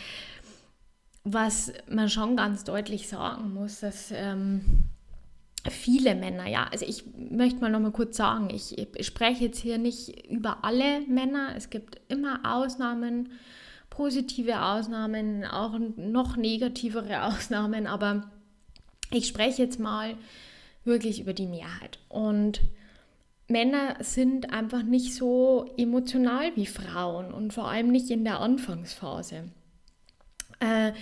was 1.24 1.74
man 1.90 2.10
schon 2.10 2.36
ganz 2.36 2.64
deutlich 2.64 3.08
sagen 3.08 3.54
muss, 3.54 3.80
dass 3.80 4.12
ähm, 4.12 4.86
viele 5.70 6.16
Männer, 6.16 6.48
ja, 6.48 6.68
also 6.72 6.86
ich 6.86 7.04
möchte 7.18 7.62
mal 7.62 7.72
noch 7.72 7.80
mal 7.80 7.92
kurz 7.92 8.18
sagen, 8.18 8.50
ich, 8.54 8.78
ich 8.78 9.06
spreche 9.06 9.46
jetzt 9.46 9.60
hier 9.60 9.78
nicht 9.78 10.30
über 10.30 10.64
alle 10.64 11.02
Männer, 11.08 11.54
es 11.56 11.70
gibt 11.70 12.00
immer 12.08 12.40
Ausnahmen, 12.44 13.30
positive 13.90 14.62
Ausnahmen, 14.62 15.46
auch 15.46 15.80
noch 15.98 16.38
negativere 16.38 17.24
Ausnahmen, 17.26 17.88
aber 17.88 18.30
ich 19.12 19.28
spreche 19.28 19.64
jetzt 19.64 19.80
mal 19.80 20.16
wirklich 20.84 21.20
über 21.20 21.34
die 21.34 21.48
Mehrheit. 21.48 22.00
Und 22.10 22.62
Männer 23.48 23.98
sind 24.00 24.52
einfach 24.52 24.84
nicht 24.84 25.14
so 25.14 25.72
emotional 25.78 26.56
wie 26.56 26.66
Frauen 26.66 27.34
und 27.34 27.54
vor 27.54 27.70
allem 27.70 27.92
nicht 27.92 28.10
in 28.10 28.24
der 28.24 28.40
Anfangsphase. 28.40 29.52
Äh, 30.60 30.94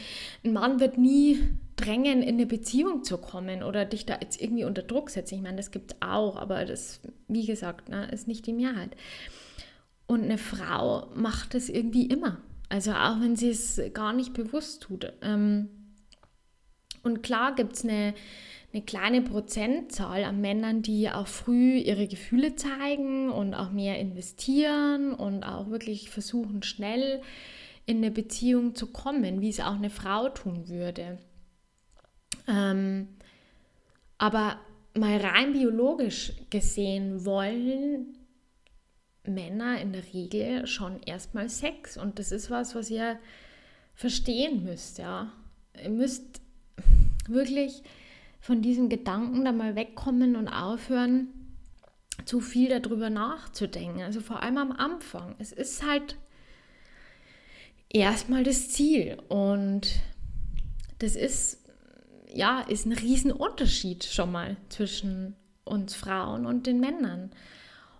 ein 0.44 0.54
Mann 0.54 0.80
wird 0.80 0.98
nie 0.98 1.40
drängen, 1.76 2.22
in 2.22 2.36
eine 2.36 2.46
Beziehung 2.46 3.04
zu 3.04 3.18
kommen 3.18 3.64
oder 3.64 3.86
dich 3.86 4.06
da 4.06 4.18
jetzt 4.22 4.42
irgendwie 4.42 4.66
unter 4.66 4.84
Druck 4.84 5.10
setzen. 5.10 5.36
Ich 5.36 5.42
meine, 5.42 5.58
das 5.58 5.72
gibt 5.72 5.94
es 5.94 6.02
auch, 6.02 6.36
aber 6.36 6.66
das, 6.66 7.02
wie 7.28 7.46
gesagt, 7.46 7.90
ne, 7.90 8.08
ist 8.12 8.28
nicht 8.28 8.46
die 8.46 8.54
Mehrheit. 8.54 8.96
Und 10.06 10.24
eine 10.24 10.38
Frau 10.38 11.08
macht 11.16 11.56
es 11.56 11.70
irgendwie 11.70 12.06
immer. 12.06 12.38
Also 12.70 12.92
auch 12.92 13.20
wenn 13.22 13.36
sie 13.36 13.50
es 13.50 13.82
gar 13.94 14.14
nicht 14.14 14.34
bewusst 14.34 14.84
tut. 14.84 15.12
Ähm, 15.22 15.70
und 17.04 17.22
klar 17.22 17.56
gibt 17.56 17.74
es 17.74 17.84
eine, 17.84 18.14
eine 18.74 18.82
kleine 18.82 19.22
Prozentzahl 19.22 20.24
an 20.24 20.42
Männern, 20.42 20.82
die 20.82 21.10
auch 21.10 21.28
früh 21.28 21.78
ihre 21.78 22.08
Gefühle 22.08 22.56
zeigen 22.56 23.30
und 23.30 23.54
auch 23.54 23.72
mehr 23.72 24.00
investieren 24.00 25.14
und 25.14 25.44
auch 25.44 25.70
wirklich 25.70 26.10
versuchen, 26.10 26.64
schnell 26.64 27.22
in 27.86 27.98
eine 27.98 28.12
Beziehung 28.12 28.76
zu 28.76 28.88
kommen, 28.88 29.42
wie 29.42 29.50
es 29.50 29.60
auch 29.60 29.76
eine 29.76 29.90
Frau 29.90 30.30
tun 30.30 30.70
würde. 30.70 31.20
Ähm, 32.48 33.08
aber 34.18 34.60
mal 34.96 35.18
rein 35.18 35.54
biologisch 35.54 36.34
gesehen 36.50 37.26
wollen 37.26 38.18
Männer 39.26 39.80
in 39.80 39.94
der 39.94 40.04
Regel 40.14 40.68
schon 40.68 41.02
erstmal 41.04 41.50
Sex. 41.50 41.98
Und 41.98 42.20
das 42.20 42.32
ist 42.32 42.50
was, 42.50 42.76
was 42.76 42.90
ihr 42.90 43.20
verstehen 43.96 44.64
müsst, 44.64 44.98
ja. 44.98 45.32
Ihr 45.82 45.90
müsst 45.90 46.42
wirklich 47.28 47.84
von 48.40 48.62
diesen 48.62 48.90
Gedanken 48.90 49.46
da 49.46 49.52
mal 49.52 49.76
wegkommen 49.76 50.36
und 50.36 50.50
aufhören, 50.50 51.30
zu 52.26 52.42
viel 52.42 52.70
darüber 52.70 53.10
nachzudenken. 53.10 54.02
Also 54.02 54.20
vor 54.20 54.44
allem 54.44 54.58
am 54.58 54.72
Anfang. 54.72 55.36
Es 55.40 55.52
ist 55.52 55.84
halt 55.84 56.18
erstmal 57.90 58.44
das 58.44 58.70
Ziel. 58.70 59.18
Und 59.30 60.02
das 61.00 61.16
ist 61.16 61.63
ja, 62.34 62.62
ist 62.62 62.86
ein 62.86 62.94
Riesenunterschied 62.94 64.04
schon 64.04 64.32
mal 64.32 64.58
zwischen 64.70 65.36
uns 65.64 65.96
Frauen 65.96 66.46
und 66.46 66.68
den 66.68 66.80
Männern. 66.80 67.32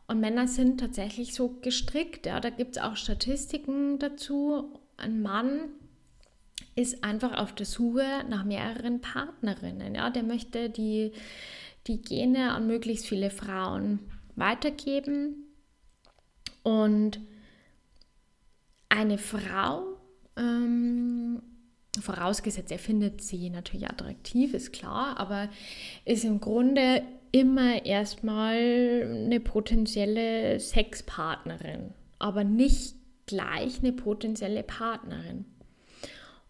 Und 0.08 0.20
Männer 0.20 0.48
sind 0.48 0.80
tatsächlich 0.80 1.34
so 1.34 1.60
gestrickt. 1.62 2.26
Ja. 2.26 2.40
Da 2.40 2.50
gibt 2.50 2.76
es 2.76 2.82
auch 2.82 2.98
Statistiken 2.98 4.00
dazu. 4.00 4.80
Ein 4.98 5.22
Mann 5.22 5.70
ist 6.76 7.04
einfach 7.04 7.38
auf 7.38 7.54
der 7.54 7.66
Suche 7.66 8.26
nach 8.30 8.44
mehreren 8.44 9.02
Partnerinnen. 9.02 9.96
Ja. 9.96 10.10
Der 10.10 10.24
möchte 10.24 10.70
die, 10.70 11.14
die 11.88 12.02
Gene 12.02 12.52
an 12.52 12.68
möglichst 12.68 13.06
viele 13.06 13.30
Frauen 13.30 14.00
weitergeben. 14.36 15.46
Und 16.64 17.20
eine 18.90 19.18
Frau 19.18 19.98
ähm, 20.38 21.42
Vorausgesetzt, 22.02 22.72
er 22.72 22.80
findet 22.80 23.22
sie 23.22 23.50
natürlich 23.50 23.88
attraktiv, 23.88 24.54
ist 24.54 24.74
klar, 24.74 25.18
aber 25.18 25.50
ist 26.06 26.24
im 26.24 26.40
Grunde 26.40 27.04
immer 27.32 27.86
erstmal 27.86 28.56
eine 28.56 29.40
potenzielle 29.40 30.60
Sexpartnerin, 30.60 31.94
aber 32.20 32.44
nicht 32.44 32.96
gleich 33.26 33.80
eine 33.80 33.94
potenzielle 33.94 34.64
Partnerin. 34.64 35.46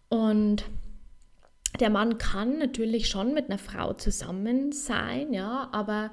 Und 0.08 0.64
der 1.80 1.90
Mann 1.90 2.18
kann 2.18 2.58
natürlich 2.58 3.08
schon 3.08 3.34
mit 3.34 3.46
einer 3.50 3.58
Frau 3.58 3.94
zusammen 3.94 4.72
sein, 4.72 5.32
ja, 5.32 5.68
aber 5.72 6.10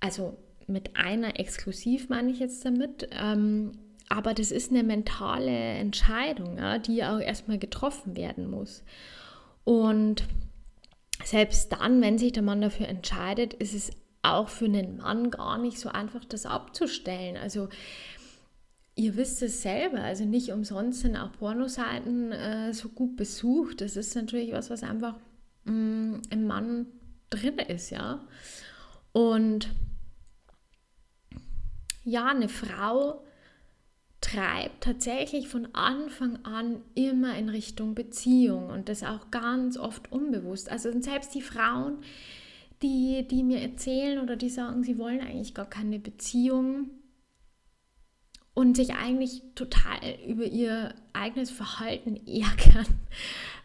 also 0.00 0.36
mit 0.66 0.96
einer 0.96 1.38
exklusiv 1.38 2.08
meine 2.08 2.30
ich 2.30 2.38
jetzt 2.38 2.64
damit. 2.64 3.08
Ähm, 3.12 3.72
aber 4.10 4.34
das 4.34 4.50
ist 4.50 4.70
eine 4.72 4.82
mentale 4.82 5.50
Entscheidung, 5.50 6.58
ja, 6.58 6.78
die 6.78 7.04
auch 7.04 7.20
erstmal 7.20 7.58
getroffen 7.58 8.16
werden 8.16 8.50
muss. 8.50 8.82
Und 9.62 10.24
selbst 11.24 11.72
dann, 11.72 12.02
wenn 12.02 12.18
sich 12.18 12.32
der 12.32 12.42
Mann 12.42 12.60
dafür 12.60 12.88
entscheidet, 12.88 13.54
ist 13.54 13.72
es 13.72 13.92
auch 14.22 14.48
für 14.48 14.64
einen 14.64 14.96
Mann 14.96 15.30
gar 15.30 15.58
nicht 15.58 15.78
so 15.78 15.90
einfach, 15.90 16.24
das 16.24 16.44
abzustellen. 16.44 17.36
Also 17.36 17.68
ihr 18.96 19.14
wisst 19.14 19.42
es 19.42 19.62
selber, 19.62 20.00
also 20.00 20.24
nicht 20.24 20.50
umsonst 20.50 21.02
sind 21.02 21.16
auch 21.16 21.30
Pornoseiten 21.30 22.32
äh, 22.32 22.74
so 22.74 22.88
gut 22.88 23.14
besucht. 23.14 23.80
Das 23.80 23.96
ist 23.96 24.16
natürlich 24.16 24.52
was, 24.52 24.70
was 24.70 24.82
einfach 24.82 25.14
mh, 25.64 25.72
mm, 25.72 26.22
im 26.30 26.46
Mann 26.48 26.86
drin 27.30 27.60
ist, 27.60 27.90
ja. 27.90 28.26
Und 29.12 29.68
ja, 32.02 32.26
eine 32.26 32.48
Frau 32.48 33.22
treibt 34.30 34.84
tatsächlich 34.84 35.48
von 35.48 35.68
Anfang 35.74 36.44
an 36.44 36.82
immer 36.94 37.36
in 37.36 37.48
Richtung 37.48 37.94
Beziehung 37.94 38.68
und 38.68 38.88
das 38.88 39.02
auch 39.02 39.30
ganz 39.30 39.76
oft 39.76 40.12
unbewusst. 40.12 40.70
Also 40.70 40.90
selbst 41.00 41.34
die 41.34 41.42
Frauen, 41.42 41.98
die, 42.82 43.26
die 43.28 43.42
mir 43.42 43.60
erzählen 43.60 44.20
oder 44.20 44.36
die 44.36 44.48
sagen, 44.48 44.84
sie 44.84 44.98
wollen 44.98 45.20
eigentlich 45.20 45.54
gar 45.54 45.68
keine 45.68 45.98
Beziehung 45.98 46.90
und 48.54 48.76
sich 48.76 48.94
eigentlich 48.94 49.42
total 49.54 49.98
über 50.26 50.44
ihr 50.44 50.94
eigenes 51.12 51.50
Verhalten 51.50 52.16
ärgern, 52.26 52.86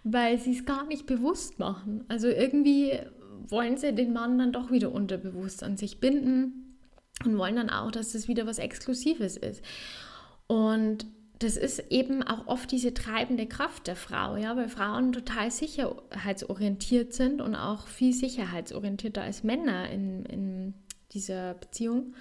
weil 0.03 0.39
sie 0.39 0.57
es 0.57 0.65
gar 0.65 0.85
nicht 0.87 1.05
bewusst 1.05 1.59
machen. 1.59 2.05
Also 2.07 2.27
irgendwie 2.27 2.99
wollen 3.47 3.77
sie 3.77 3.93
den 3.93 4.13
Mann 4.13 4.39
dann 4.39 4.51
doch 4.51 4.71
wieder 4.71 4.91
unterbewusst 4.91 5.63
an 5.63 5.77
sich 5.77 5.99
binden 5.99 6.77
und 7.23 7.37
wollen 7.37 7.55
dann 7.55 7.69
auch, 7.69 7.91
dass 7.91 8.13
das 8.13 8.27
wieder 8.27 8.47
was 8.47 8.57
Exklusives 8.57 9.37
ist. 9.37 9.61
Und 10.47 11.05
das 11.39 11.57
ist 11.57 11.91
eben 11.91 12.23
auch 12.23 12.47
oft 12.47 12.71
diese 12.71 12.93
treibende 12.93 13.45
Kraft 13.45 13.87
der 13.87 13.95
Frau, 13.95 14.37
ja, 14.37 14.55
weil 14.55 14.69
Frauen 14.69 15.11
total 15.11 15.51
sicherheitsorientiert 15.51 17.13
sind 17.13 17.41
und 17.41 17.55
auch 17.55 17.87
viel 17.87 18.13
sicherheitsorientierter 18.13 19.21
als 19.21 19.43
Männer 19.43 19.89
in, 19.89 20.25
in 20.25 20.73
dieser 21.11 21.55
Beziehung. 21.55 22.15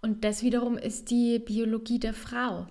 Und 0.00 0.24
das 0.24 0.42
wiederum 0.42 0.78
ist 0.78 1.10
die 1.10 1.38
Biologie 1.38 1.98
der 1.98 2.14
Frau. 2.14 2.66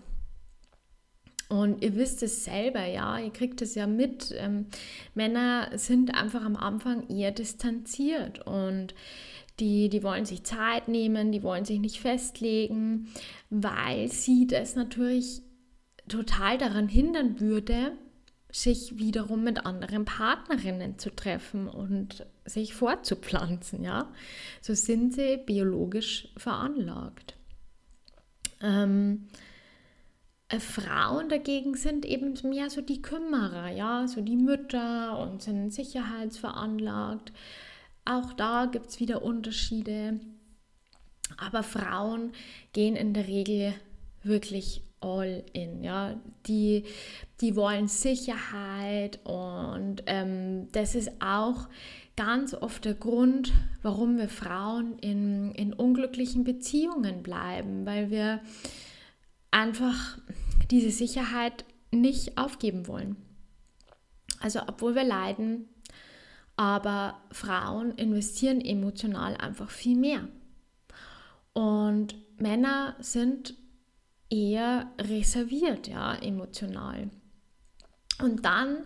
Und 1.47 1.83
ihr 1.83 1.95
wisst 1.95 2.23
es 2.23 2.43
selber, 2.43 2.85
ja, 2.85 3.19
ihr 3.19 3.31
kriegt 3.31 3.61
es 3.61 3.75
ja 3.75 3.85
mit. 3.85 4.33
Ähm, 4.37 4.65
Männer 5.13 5.69
sind 5.77 6.15
einfach 6.15 6.43
am 6.43 6.55
Anfang 6.55 7.07
eher 7.09 7.31
distanziert 7.31 8.45
und 8.47 8.95
die, 9.59 9.89
die 9.89 10.03
wollen 10.03 10.25
sich 10.25 10.43
Zeit 10.43 10.87
nehmen, 10.87 11.31
die 11.31 11.43
wollen 11.43 11.65
sich 11.65 11.79
nicht 11.79 11.99
festlegen, 11.99 13.07
weil 13.49 14.09
sie 14.09 14.47
das 14.47 14.75
natürlich 14.75 15.41
total 16.07 16.57
daran 16.57 16.87
hindern 16.87 17.39
würde, 17.39 17.93
sich 18.51 18.97
wiederum 18.97 19.43
mit 19.43 19.65
anderen 19.65 20.05
Partnerinnen 20.05 20.97
zu 20.97 21.09
treffen 21.13 21.67
und 21.67 22.25
sich 22.45 22.73
fortzupflanzen, 22.73 23.83
ja. 23.83 24.13
So 24.61 24.73
sind 24.73 25.13
sie 25.13 25.37
biologisch 25.37 26.29
veranlagt. 26.37 27.35
Ähm, 28.61 29.27
äh, 30.47 30.59
Frauen 30.59 31.27
dagegen 31.29 31.75
sind 31.75 32.05
eben 32.05 32.33
mehr 32.43 32.69
so 32.69 32.81
die 32.81 33.01
Kümmerer, 33.01 33.69
ja, 33.69 34.07
so 34.07 34.21
die 34.21 34.37
Mütter 34.37 35.19
und 35.19 35.41
sind 35.41 35.73
sicherheitsveranlagt. 35.73 37.33
Auch 38.05 38.33
da 38.33 38.65
gibt 38.65 38.87
es 38.87 38.99
wieder 38.99 39.23
Unterschiede. 39.23 40.19
Aber 41.37 41.63
Frauen 41.63 42.31
gehen 42.73 42.95
in 42.95 43.13
der 43.13 43.27
Regel 43.27 43.73
wirklich 44.23 44.83
all 45.01 45.43
in, 45.53 45.83
ja. 45.83 46.19
Die, 46.47 46.83
die 47.41 47.55
wollen 47.55 47.87
Sicherheit 47.87 49.19
und 49.23 50.03
ähm, 50.05 50.71
das 50.71 50.95
ist 50.95 51.11
auch 51.19 51.67
ganz 52.15 52.53
oft 52.53 52.85
der 52.85 52.93
Grund, 52.93 53.51
warum 53.81 54.17
wir 54.17 54.29
Frauen 54.29 54.97
in, 54.99 55.51
in 55.51 55.73
unglücklichen 55.73 56.43
Beziehungen 56.43 57.23
bleiben, 57.23 57.85
weil 57.85 58.09
wir 58.09 58.41
einfach 59.51 60.17
diese 60.71 60.91
Sicherheit 60.91 61.65
nicht 61.91 62.37
aufgeben 62.37 62.87
wollen. 62.87 63.15
Also 64.39 64.61
obwohl 64.67 64.95
wir 64.95 65.03
leiden, 65.03 65.67
aber 66.57 67.19
Frauen 67.31 67.91
investieren 67.93 68.61
emotional 68.61 69.35
einfach 69.35 69.69
viel 69.69 69.97
mehr. 69.97 70.27
Und 71.53 72.15
Männer 72.37 72.95
sind 72.99 73.55
eher 74.29 74.91
reserviert, 74.99 75.87
ja, 75.87 76.15
emotional. 76.15 77.09
Und 78.21 78.45
dann 78.45 78.77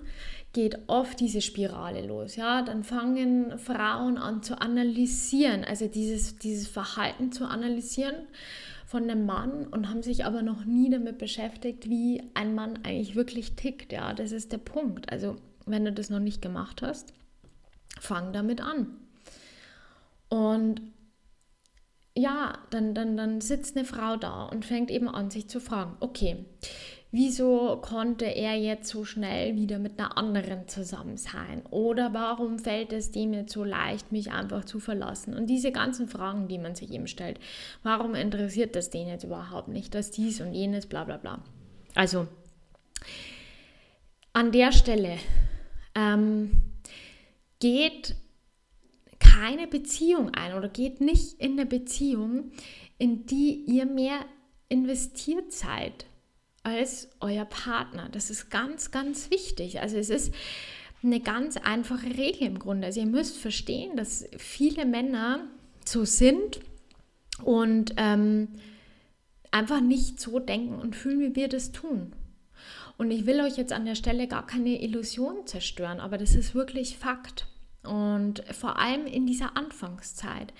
geht 0.53 0.79
oft 0.87 1.19
diese 1.19 1.41
Spirale 1.41 2.05
los, 2.05 2.35
ja, 2.35 2.63
dann 2.63 2.83
fangen 2.83 3.57
Frauen 3.59 4.17
an 4.17 4.41
zu 4.41 4.59
analysieren, 4.59 5.63
also 5.63 5.87
dieses, 5.87 6.37
dieses 6.37 6.67
Verhalten 6.67 7.31
zu 7.31 7.45
analysieren 7.45 8.15
von 8.87 9.03
einem 9.03 9.27
Mann 9.27 9.67
und 9.67 9.87
haben 9.87 10.01
sich 10.01 10.25
aber 10.25 10.41
noch 10.41 10.65
nie 10.65 10.89
damit 10.89 11.19
beschäftigt, 11.19 11.87
wie 11.87 12.23
ein 12.33 12.55
Mann 12.55 12.79
eigentlich 12.83 13.15
wirklich 13.15 13.55
tickt. 13.55 13.91
Ja, 13.91 14.13
das 14.13 14.31
ist 14.31 14.51
der 14.51 14.57
Punkt. 14.57 15.11
Also, 15.11 15.35
wenn 15.67 15.85
du 15.85 15.93
das 15.93 16.09
noch 16.09 16.19
nicht 16.19 16.41
gemacht 16.41 16.81
hast, 16.81 17.13
fang 17.99 18.33
damit 18.33 18.61
an. 18.61 18.97
Und 20.29 20.81
ja, 22.15 22.57
dann, 22.69 22.93
dann, 22.93 23.17
dann 23.17 23.41
sitzt 23.41 23.77
eine 23.77 23.85
Frau 23.85 24.17
da 24.17 24.43
und 24.43 24.65
fängt 24.65 24.91
eben 24.91 25.07
an, 25.07 25.31
sich 25.31 25.47
zu 25.47 25.59
fragen, 25.59 25.95
okay, 25.99 26.45
wieso 27.11 27.77
konnte 27.77 28.25
er 28.25 28.55
jetzt 28.55 28.89
so 28.89 29.05
schnell 29.05 29.55
wieder 29.55 29.79
mit 29.79 29.99
einer 29.99 30.17
anderen 30.17 30.67
zusammen 30.67 31.17
sein? 31.17 31.63
Oder 31.71 32.13
warum 32.13 32.59
fällt 32.59 32.93
es 32.93 33.11
dem 33.11 33.33
jetzt 33.33 33.53
so 33.53 33.63
leicht, 33.63 34.11
mich 34.11 34.31
einfach 34.31 34.65
zu 34.65 34.79
verlassen? 34.79 35.33
Und 35.33 35.47
diese 35.47 35.71
ganzen 35.71 36.07
Fragen, 36.07 36.47
die 36.47 36.57
man 36.57 36.75
sich 36.75 36.91
eben 36.91 37.07
stellt, 37.07 37.39
warum 37.83 38.15
interessiert 38.15 38.75
das 38.75 38.89
den 38.89 39.07
jetzt 39.07 39.23
überhaupt 39.23 39.69
nicht, 39.69 39.95
dass 39.95 40.11
dies 40.11 40.41
und 40.41 40.53
jenes, 40.53 40.85
bla 40.85 41.03
bla 41.03 41.17
bla. 41.17 41.41
Also, 41.95 42.27
an 44.33 44.51
der 44.51 44.71
Stelle 44.71 45.17
ähm, 45.95 46.68
geht 47.59 48.15
keine 49.19 49.67
Beziehung 49.67 50.33
ein 50.33 50.53
oder 50.53 50.69
geht 50.69 51.01
nicht 51.01 51.39
in 51.39 51.53
eine 51.53 51.65
Beziehung, 51.65 52.51
in 52.97 53.25
die 53.25 53.63
ihr 53.65 53.85
mehr 53.85 54.25
investiert 54.69 55.51
seid 55.51 56.05
als 56.63 57.09
euer 57.19 57.45
Partner. 57.45 58.09
Das 58.11 58.29
ist 58.29 58.49
ganz, 58.49 58.91
ganz 58.91 59.29
wichtig. 59.31 59.79
Also 59.81 59.97
es 59.97 60.09
ist 60.09 60.33
eine 61.01 61.19
ganz 61.19 61.57
einfache 61.57 62.17
Regel 62.17 62.47
im 62.47 62.59
Grunde. 62.59 62.87
Also 62.87 62.99
ihr 62.99 63.05
müsst 63.05 63.37
verstehen, 63.37 63.95
dass 63.95 64.25
viele 64.37 64.85
Männer 64.85 65.47
so 65.85 66.05
sind 66.05 66.59
und 67.43 67.93
ähm, 67.97 68.49
einfach 69.51 69.81
nicht 69.81 70.19
so 70.19 70.39
denken 70.39 70.75
und 70.75 70.95
fühlen, 70.95 71.21
wie 71.21 71.35
wir 71.35 71.47
das 71.47 71.71
tun. 71.71 72.13
Und 72.97 73.11
ich 73.11 73.25
will 73.25 73.39
euch 73.39 73.57
jetzt 73.57 73.71
an 73.71 73.85
der 73.85 73.95
Stelle 73.95 74.27
gar 74.27 74.45
keine 74.45 74.81
Illusion 74.81 75.47
zerstören, 75.47 76.01
aber 76.01 76.17
das 76.17 76.35
ist 76.35 76.53
wirklich 76.53 76.97
Fakt. 76.97 77.47
Und 77.89 78.43
vor 78.53 78.77
allem 78.77 79.07
in 79.07 79.25
dieser 79.25 79.57
Anfangszeit. 79.57 80.53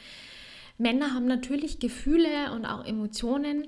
Männer 0.78 1.14
haben 1.14 1.26
natürlich 1.26 1.80
Gefühle 1.80 2.54
und 2.56 2.66
auch 2.66 2.86
Emotionen, 2.86 3.68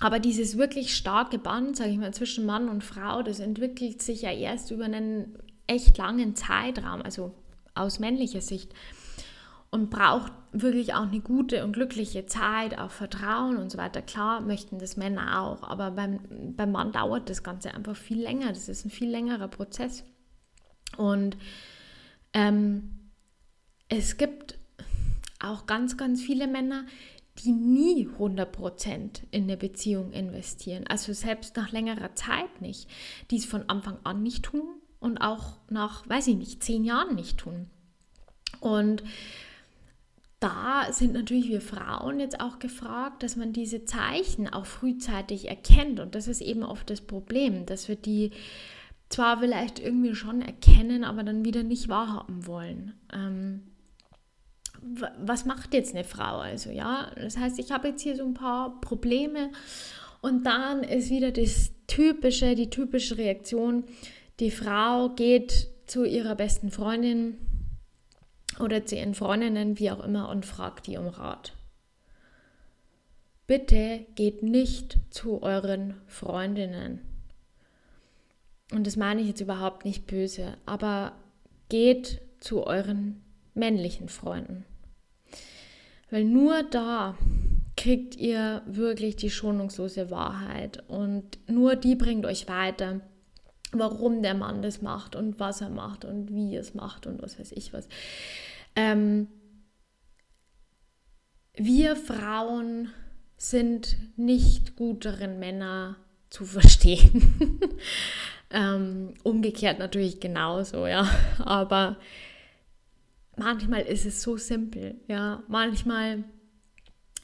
aber 0.00 0.18
dieses 0.18 0.58
wirklich 0.58 0.96
starke 0.96 1.38
Band, 1.38 1.76
sage 1.76 1.90
ich 1.90 1.98
mal, 1.98 2.12
zwischen 2.12 2.46
Mann 2.46 2.68
und 2.68 2.82
Frau, 2.82 3.22
das 3.22 3.38
entwickelt 3.38 4.02
sich 4.02 4.22
ja 4.22 4.32
erst 4.32 4.70
über 4.70 4.86
einen 4.86 5.38
echt 5.66 5.96
langen 5.98 6.34
Zeitraum, 6.34 7.02
also 7.02 7.34
aus 7.74 8.00
männlicher 8.00 8.40
Sicht. 8.40 8.72
Und 9.70 9.90
braucht 9.90 10.32
wirklich 10.52 10.94
auch 10.94 11.08
eine 11.08 11.20
gute 11.20 11.64
und 11.64 11.72
glückliche 11.72 12.26
Zeit, 12.26 12.78
auch 12.78 12.90
Vertrauen 12.90 13.56
und 13.56 13.70
so 13.70 13.78
weiter. 13.78 14.02
Klar 14.02 14.40
möchten 14.40 14.78
das 14.78 14.96
Männer 14.96 15.42
auch, 15.42 15.62
aber 15.64 15.90
beim, 15.90 16.20
beim 16.56 16.70
Mann 16.70 16.92
dauert 16.92 17.28
das 17.28 17.42
Ganze 17.42 17.74
einfach 17.74 17.96
viel 17.96 18.22
länger. 18.22 18.48
Das 18.48 18.68
ist 18.68 18.84
ein 18.84 18.90
viel 18.90 19.10
längerer 19.10 19.48
Prozess. 19.48 20.04
Und 20.96 21.36
ähm, 22.34 22.90
es 23.88 24.16
gibt 24.16 24.58
auch 25.40 25.66
ganz, 25.66 25.96
ganz 25.96 26.20
viele 26.20 26.46
Männer, 26.46 26.84
die 27.38 27.52
nie 27.52 28.06
100% 28.06 29.22
in 29.30 29.44
eine 29.44 29.56
Beziehung 29.56 30.12
investieren. 30.12 30.86
Also 30.86 31.12
selbst 31.12 31.56
nach 31.56 31.72
längerer 31.72 32.14
Zeit 32.14 32.60
nicht. 32.60 32.88
Die 33.30 33.36
es 33.36 33.44
von 33.44 33.68
Anfang 33.68 33.98
an 34.04 34.22
nicht 34.22 34.44
tun 34.44 34.68
und 35.00 35.18
auch 35.18 35.56
nach, 35.68 36.08
weiß 36.08 36.28
ich 36.28 36.36
nicht, 36.36 36.62
zehn 36.62 36.84
Jahren 36.84 37.14
nicht 37.14 37.38
tun. 37.38 37.68
Und 38.60 39.02
da 40.38 40.92
sind 40.92 41.14
natürlich 41.14 41.48
wir 41.48 41.60
Frauen 41.60 42.20
jetzt 42.20 42.40
auch 42.40 42.58
gefragt, 42.58 43.22
dass 43.22 43.34
man 43.34 43.52
diese 43.52 43.84
Zeichen 43.84 44.48
auch 44.48 44.66
frühzeitig 44.66 45.48
erkennt. 45.48 46.00
Und 46.00 46.14
das 46.14 46.28
ist 46.28 46.40
eben 46.40 46.62
oft 46.62 46.88
das 46.88 47.00
Problem, 47.00 47.66
dass 47.66 47.88
wir 47.88 47.96
die 47.96 48.30
zwar 49.08 49.38
vielleicht 49.38 49.78
irgendwie 49.78 50.14
schon 50.14 50.42
erkennen, 50.42 51.04
aber 51.04 51.22
dann 51.22 51.44
wieder 51.44 51.62
nicht 51.62 51.88
wahrhaben 51.88 52.46
wollen. 52.46 52.94
Ähm, 53.12 53.62
was 55.18 55.46
macht 55.46 55.72
jetzt 55.72 55.94
eine 55.94 56.04
Frau 56.04 56.38
also, 56.38 56.70
ja? 56.70 57.10
Das 57.16 57.38
heißt, 57.38 57.58
ich 57.58 57.72
habe 57.72 57.88
jetzt 57.88 58.02
hier 58.02 58.16
so 58.16 58.24
ein 58.24 58.34
paar 58.34 58.80
Probleme 58.80 59.50
und 60.20 60.44
dann 60.44 60.82
ist 60.82 61.10
wieder 61.10 61.32
das 61.32 61.72
typische, 61.86 62.54
die 62.54 62.70
typische 62.70 63.16
Reaktion, 63.16 63.84
die 64.40 64.50
Frau 64.50 65.10
geht 65.10 65.68
zu 65.86 66.04
ihrer 66.04 66.34
besten 66.34 66.70
Freundin 66.70 67.38
oder 68.60 68.84
zu 68.84 68.96
ihren 68.96 69.14
Freundinnen, 69.14 69.78
wie 69.78 69.90
auch 69.90 70.04
immer, 70.04 70.28
und 70.28 70.46
fragt 70.46 70.86
die 70.86 70.96
um 70.96 71.08
Rat. 71.08 71.54
Bitte 73.46 74.06
geht 74.14 74.42
nicht 74.42 74.98
zu 75.10 75.42
euren 75.42 75.94
Freundinnen. 76.06 77.00
Und 78.72 78.86
das 78.86 78.96
meine 78.96 79.20
ich 79.20 79.28
jetzt 79.28 79.40
überhaupt 79.40 79.84
nicht 79.84 80.06
böse, 80.06 80.56
aber 80.66 81.12
geht 81.68 82.20
zu 82.40 82.66
euren 82.66 83.22
männlichen 83.54 84.08
Freunden. 84.08 84.64
Weil 86.10 86.24
nur 86.24 86.62
da 86.62 87.16
kriegt 87.76 88.16
ihr 88.16 88.62
wirklich 88.66 89.16
die 89.16 89.30
schonungslose 89.30 90.10
Wahrheit 90.10 90.82
und 90.88 91.38
nur 91.48 91.76
die 91.76 91.96
bringt 91.96 92.24
euch 92.24 92.48
weiter, 92.48 93.00
warum 93.72 94.22
der 94.22 94.34
Mann 94.34 94.62
das 94.62 94.80
macht 94.80 95.16
und 95.16 95.40
was 95.40 95.60
er 95.60 95.70
macht 95.70 96.04
und 96.04 96.32
wie 96.32 96.54
er 96.54 96.60
es 96.60 96.74
macht 96.74 97.06
und 97.06 97.20
was 97.20 97.38
weiß 97.38 97.52
ich 97.52 97.72
was. 97.72 97.88
Ähm, 98.76 99.28
wir 101.56 101.96
Frauen 101.96 102.90
sind 103.36 103.96
nicht 104.16 104.76
gut 104.76 105.04
darin, 105.04 105.38
Männer 105.38 105.96
zu 106.30 106.44
verstehen. 106.44 107.34
ähm, 108.54 109.14
umgekehrt 109.22 109.78
natürlich 109.78 110.20
genauso, 110.20 110.86
ja. 110.86 111.06
Aber 111.44 111.96
manchmal 113.36 113.82
ist 113.82 114.06
es 114.06 114.22
so 114.22 114.36
simpel, 114.36 114.94
ja. 115.08 115.42
Manchmal 115.48 116.24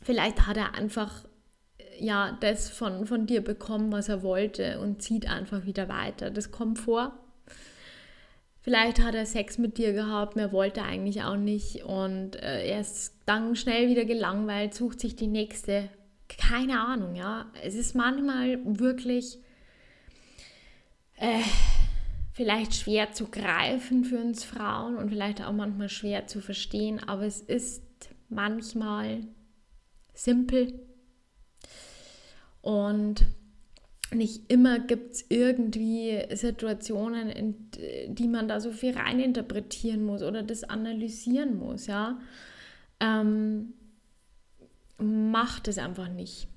Vielleicht 0.03 0.47
hat 0.47 0.57
er 0.57 0.75
einfach 0.75 1.25
ja 1.99 2.37
das 2.41 2.71
von, 2.71 3.07
von 3.07 3.27
dir 3.27 3.43
bekommen, 3.45 3.93
was 3.93 4.09
er 4.09 4.23
wollte 4.23 4.81
und 4.81 5.03
zieht 5.03 5.29
einfach 5.29 5.67
wieder 5.67 5.89
weiter. 5.89 6.31
Das 6.31 6.51
kommt 6.51 6.79
vor. 6.79 7.13
Vielleicht 8.63 9.03
hat 9.03 9.15
er 9.15 9.27
Sex 9.27 9.59
mit 9.59 9.79
dir 9.79 9.93
gehabt, 9.93 10.37
mehr 10.37 10.53
wollte 10.53 10.81
er 10.81 10.87
eigentlich 10.87 11.23
auch 11.23 11.37
nicht 11.37 11.85
und 11.85 12.37
äh, 12.37 12.69
er 12.69 12.81
ist 12.81 13.15
dann 13.25 13.57
schnell 13.57 13.89
wieder 13.89 14.05
gelangweilt, 14.05 14.75
sucht 14.75 15.01
sich 15.01 15.17
die 15.17 15.27
nächste. 15.27 15.89
Keine 16.29 16.81
Ahnung, 16.81 17.15
ja. 17.15 17.47
Es 17.63 17.75
ist 17.75 17.95
manchmal 17.95 18.59
wirklich 18.65 19.39
äh, 21.21 21.43
vielleicht 22.33 22.75
schwer 22.75 23.13
zu 23.13 23.27
greifen 23.27 24.05
für 24.05 24.19
uns 24.19 24.43
Frauen 24.45 24.97
und 24.97 25.11
vielleicht 25.11 25.43
auch 25.45 25.53
manchmal 25.53 25.91
schwer 25.91 26.27
zu 26.27 26.41
verstehen, 26.41 26.99
aber 27.07 27.23
es 27.27 27.41
ist 27.41 27.83
manchmal 28.29 29.21
simpel 30.15 30.81
und 32.63 33.27
nicht 34.13 34.51
immer 34.51 34.81
gibt 34.81 35.13
es 35.15 35.27
irgendwie 35.29 36.25
Situationen, 36.33 37.29
in 37.29 37.71
die 38.09 38.27
man 38.27 38.49
da 38.49 38.59
so 38.59 38.73
viel 38.73 38.97
reininterpretieren 38.97 40.03
muss 40.03 40.23
oder 40.23 40.43
das 40.43 40.65
analysieren 40.65 41.57
muss, 41.57 41.87
ja. 41.87 42.19
Ähm, 42.99 43.75
macht 44.99 45.69
es 45.69 45.79
einfach 45.79 46.09
nicht. 46.09 46.49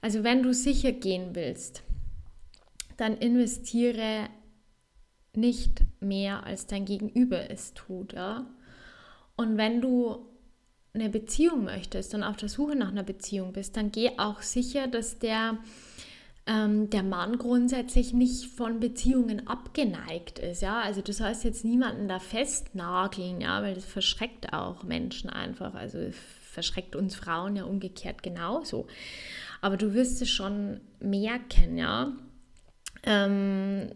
Also 0.00 0.24
wenn 0.24 0.42
du 0.42 0.54
sicher 0.54 0.92
gehen 0.92 1.34
willst, 1.34 1.82
dann 2.96 3.16
investiere 3.16 4.28
nicht 5.34 5.82
mehr, 6.00 6.44
als 6.44 6.66
dein 6.66 6.84
Gegenüber 6.84 7.50
es 7.50 7.74
tut, 7.74 8.14
ja. 8.14 8.46
Und 9.36 9.58
wenn 9.58 9.80
du 9.80 10.26
eine 10.94 11.10
Beziehung 11.10 11.64
möchtest 11.64 12.14
und 12.14 12.22
auf 12.22 12.36
der 12.36 12.48
Suche 12.48 12.74
nach 12.74 12.88
einer 12.88 13.02
Beziehung 13.02 13.52
bist, 13.52 13.76
dann 13.76 13.92
geh 13.92 14.12
auch 14.18 14.40
sicher, 14.40 14.86
dass 14.86 15.18
der, 15.18 15.58
ähm, 16.46 16.88
der 16.88 17.02
Mann 17.02 17.36
grundsätzlich 17.36 18.14
nicht 18.14 18.46
von 18.46 18.80
Beziehungen 18.80 19.46
abgeneigt 19.46 20.38
ist. 20.38 20.62
Ja? 20.62 20.80
Also 20.80 21.02
du 21.02 21.12
sollst 21.12 21.44
jetzt 21.44 21.64
niemanden 21.64 22.08
da 22.08 22.18
festnageln, 22.18 23.42
ja, 23.42 23.62
weil 23.62 23.74
das 23.74 23.84
verschreckt 23.84 24.54
auch 24.54 24.84
Menschen 24.84 25.28
einfach. 25.28 25.74
Also 25.74 25.98
verschreckt 26.50 26.96
uns 26.96 27.14
Frauen 27.14 27.56
ja 27.56 27.64
umgekehrt 27.64 28.22
genauso. 28.22 28.86
Aber 29.60 29.76
du 29.76 29.92
wirst 29.92 30.22
es 30.22 30.30
schon 30.30 30.80
merken, 31.00 31.76
ja. 31.76 32.16
Ähm, 33.06 33.92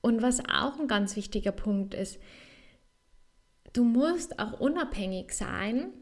und 0.00 0.22
was 0.22 0.40
auch 0.40 0.80
ein 0.80 0.88
ganz 0.88 1.14
wichtiger 1.14 1.52
Punkt 1.52 1.94
ist, 1.94 2.18
du 3.72 3.84
musst 3.84 4.38
auch 4.38 4.58
unabhängig 4.58 5.32
sein 5.32 5.92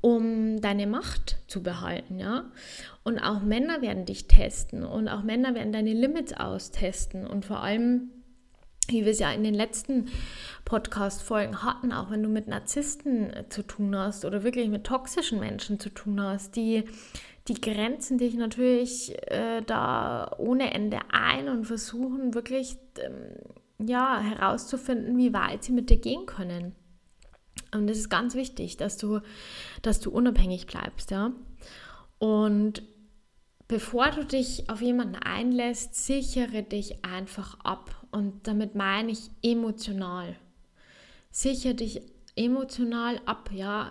um 0.00 0.60
deine 0.60 0.86
Macht 0.86 1.38
zu 1.46 1.62
behalten, 1.62 2.18
ja. 2.18 2.50
Und 3.04 3.18
auch 3.18 3.42
Männer 3.42 3.82
werden 3.82 4.04
dich 4.04 4.28
testen 4.28 4.84
und 4.84 5.08
auch 5.08 5.22
Männer 5.22 5.54
werden 5.54 5.72
deine 5.72 5.92
Limits 5.92 6.32
austesten 6.32 7.26
und 7.26 7.44
vor 7.44 7.62
allem, 7.62 8.10
wie 8.88 9.04
wir 9.04 9.12
es 9.12 9.18
ja 9.18 9.32
in 9.32 9.44
den 9.44 9.54
letzten 9.54 10.06
Podcast-Folgen 10.64 11.62
hatten, 11.62 11.92
auch 11.92 12.10
wenn 12.10 12.22
du 12.22 12.28
mit 12.28 12.48
Narzissten 12.48 13.32
äh, 13.32 13.48
zu 13.48 13.62
tun 13.62 13.96
hast 13.96 14.24
oder 14.24 14.44
wirklich 14.44 14.68
mit 14.68 14.84
toxischen 14.84 15.40
Menschen 15.40 15.80
zu 15.80 15.90
tun 15.90 16.20
hast, 16.20 16.56
die, 16.56 16.84
die 17.48 17.60
grenzen 17.60 18.18
dich 18.18 18.34
natürlich 18.34 19.16
äh, 19.30 19.62
da 19.62 20.34
ohne 20.38 20.72
Ende 20.74 20.98
ein 21.10 21.48
und 21.48 21.64
versuchen 21.64 22.34
wirklich 22.34 22.76
ähm, 23.00 23.86
ja, 23.86 24.20
herauszufinden, 24.20 25.16
wie 25.16 25.32
weit 25.32 25.64
sie 25.64 25.72
mit 25.72 25.88
dir 25.90 25.96
gehen 25.96 26.26
können. 26.26 26.74
Und 27.72 27.88
es 27.88 27.98
ist 27.98 28.10
ganz 28.10 28.34
wichtig, 28.34 28.76
dass 28.76 28.96
du, 28.96 29.20
dass 29.82 30.00
du 30.00 30.10
unabhängig 30.10 30.66
bleibst, 30.66 31.10
ja. 31.10 31.32
Und 32.18 32.82
bevor 33.66 34.10
du 34.10 34.24
dich 34.24 34.68
auf 34.68 34.80
jemanden 34.80 35.16
einlässt, 35.16 35.94
sichere 35.94 36.62
dich 36.62 37.04
einfach 37.04 37.58
ab. 37.60 37.94
Und 38.10 38.46
damit 38.46 38.74
meine 38.74 39.12
ich 39.12 39.30
emotional. 39.42 40.36
Sichere 41.30 41.74
dich 41.74 42.00
emotional 42.38 43.20
ab, 43.26 43.50
ja. 43.52 43.90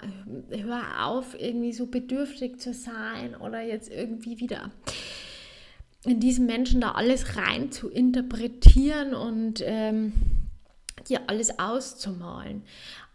Hör 0.49 1.05
auf, 1.05 1.39
irgendwie 1.39 1.73
so 1.73 1.87
bedürftig 1.87 2.59
zu 2.59 2.73
sein 2.73 3.35
oder 3.35 3.61
jetzt 3.61 3.91
irgendwie 3.91 4.39
wieder 4.39 4.71
in 6.05 6.19
diesen 6.19 6.45
Menschen 6.45 6.81
da 6.81 6.91
alles 6.91 7.37
rein 7.37 7.71
zu 7.71 7.89
interpretieren 7.89 9.13
und 9.13 9.61
ähm, 9.63 10.13
dir 11.07 11.21
alles 11.27 11.59
auszumalen 11.59 12.63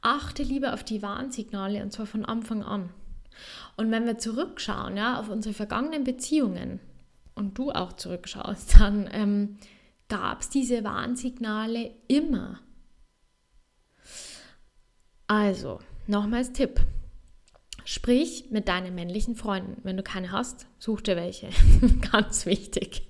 achte 0.02 0.42
lieber 0.42 0.74
auf 0.74 0.84
die 0.84 1.00
Warnsignale 1.00 1.82
und 1.82 1.92
zwar 1.92 2.06
von 2.06 2.24
Anfang 2.24 2.62
an. 2.62 2.90
Und 3.76 3.90
wenn 3.90 4.04
wir 4.04 4.18
zurückschauen, 4.18 4.96
ja, 4.96 5.18
auf 5.18 5.30
unsere 5.30 5.54
vergangenen 5.54 6.04
Beziehungen 6.04 6.80
und 7.34 7.56
du 7.56 7.70
auch 7.70 7.94
zurückschaust, 7.94 8.78
dann 8.78 9.08
ähm, 9.12 9.56
gab 10.08 10.42
es 10.42 10.50
diese 10.50 10.84
Warnsignale 10.84 11.92
immer. 12.08 12.58
Also, 15.32 15.78
nochmals 16.06 16.52
Tipp. 16.52 16.80
Sprich 17.84 18.46
mit 18.50 18.68
deinen 18.68 18.94
männlichen 18.94 19.34
Freunden. 19.34 19.80
Wenn 19.82 19.96
du 19.96 20.02
keine 20.02 20.30
hast, 20.30 20.66
such 20.78 21.00
dir 21.00 21.16
welche. 21.16 21.48
Ganz 22.12 22.46
wichtig 22.46 23.08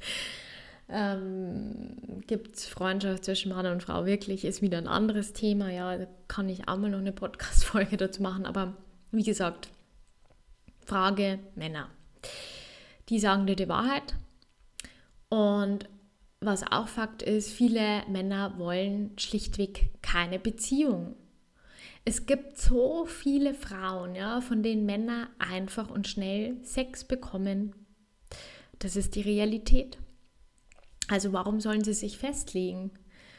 ähm, 0.92 2.22
gibt 2.26 2.56
es 2.56 2.66
Freundschaft 2.66 3.24
zwischen 3.24 3.52
Mann 3.52 3.66
und 3.66 3.82
Frau 3.82 4.04
wirklich, 4.04 4.44
ist 4.44 4.62
wieder 4.62 4.78
ein 4.78 4.86
anderes 4.86 5.32
Thema. 5.32 5.70
Ja, 5.70 5.96
da 5.96 6.06
kann 6.28 6.48
ich 6.48 6.68
auch 6.68 6.76
mal 6.76 6.90
noch 6.90 6.98
eine 6.98 7.12
Podcast-Folge 7.12 7.96
dazu 7.96 8.22
machen. 8.22 8.46
Aber 8.46 8.74
wie 9.10 9.24
gesagt, 9.24 9.68
Frage 10.84 11.38
Männer. 11.54 11.88
Die 13.08 13.18
sagen 13.18 13.46
dir 13.46 13.56
die 13.56 13.68
Wahrheit. 13.68 14.14
Und 15.28 15.88
was 16.40 16.62
auch 16.70 16.88
Fakt 16.88 17.22
ist, 17.22 17.50
viele 17.50 18.02
Männer 18.08 18.58
wollen 18.58 19.12
schlichtweg 19.18 19.90
keine 20.02 20.38
Beziehung. 20.38 21.14
Es 22.04 22.26
gibt 22.26 22.58
so 22.58 23.04
viele 23.06 23.54
Frauen, 23.54 24.14
ja, 24.14 24.40
von 24.40 24.62
denen 24.62 24.86
Männer 24.86 25.28
einfach 25.38 25.88
und 25.90 26.08
schnell 26.08 26.56
Sex 26.64 27.04
bekommen. 27.04 27.74
Das 28.80 28.96
ist 28.96 29.14
die 29.14 29.20
Realität. 29.20 29.98
Also 31.08 31.32
warum 31.32 31.60
sollen 31.60 31.84
sie 31.84 31.94
sich 31.94 32.18
festlegen? 32.18 32.90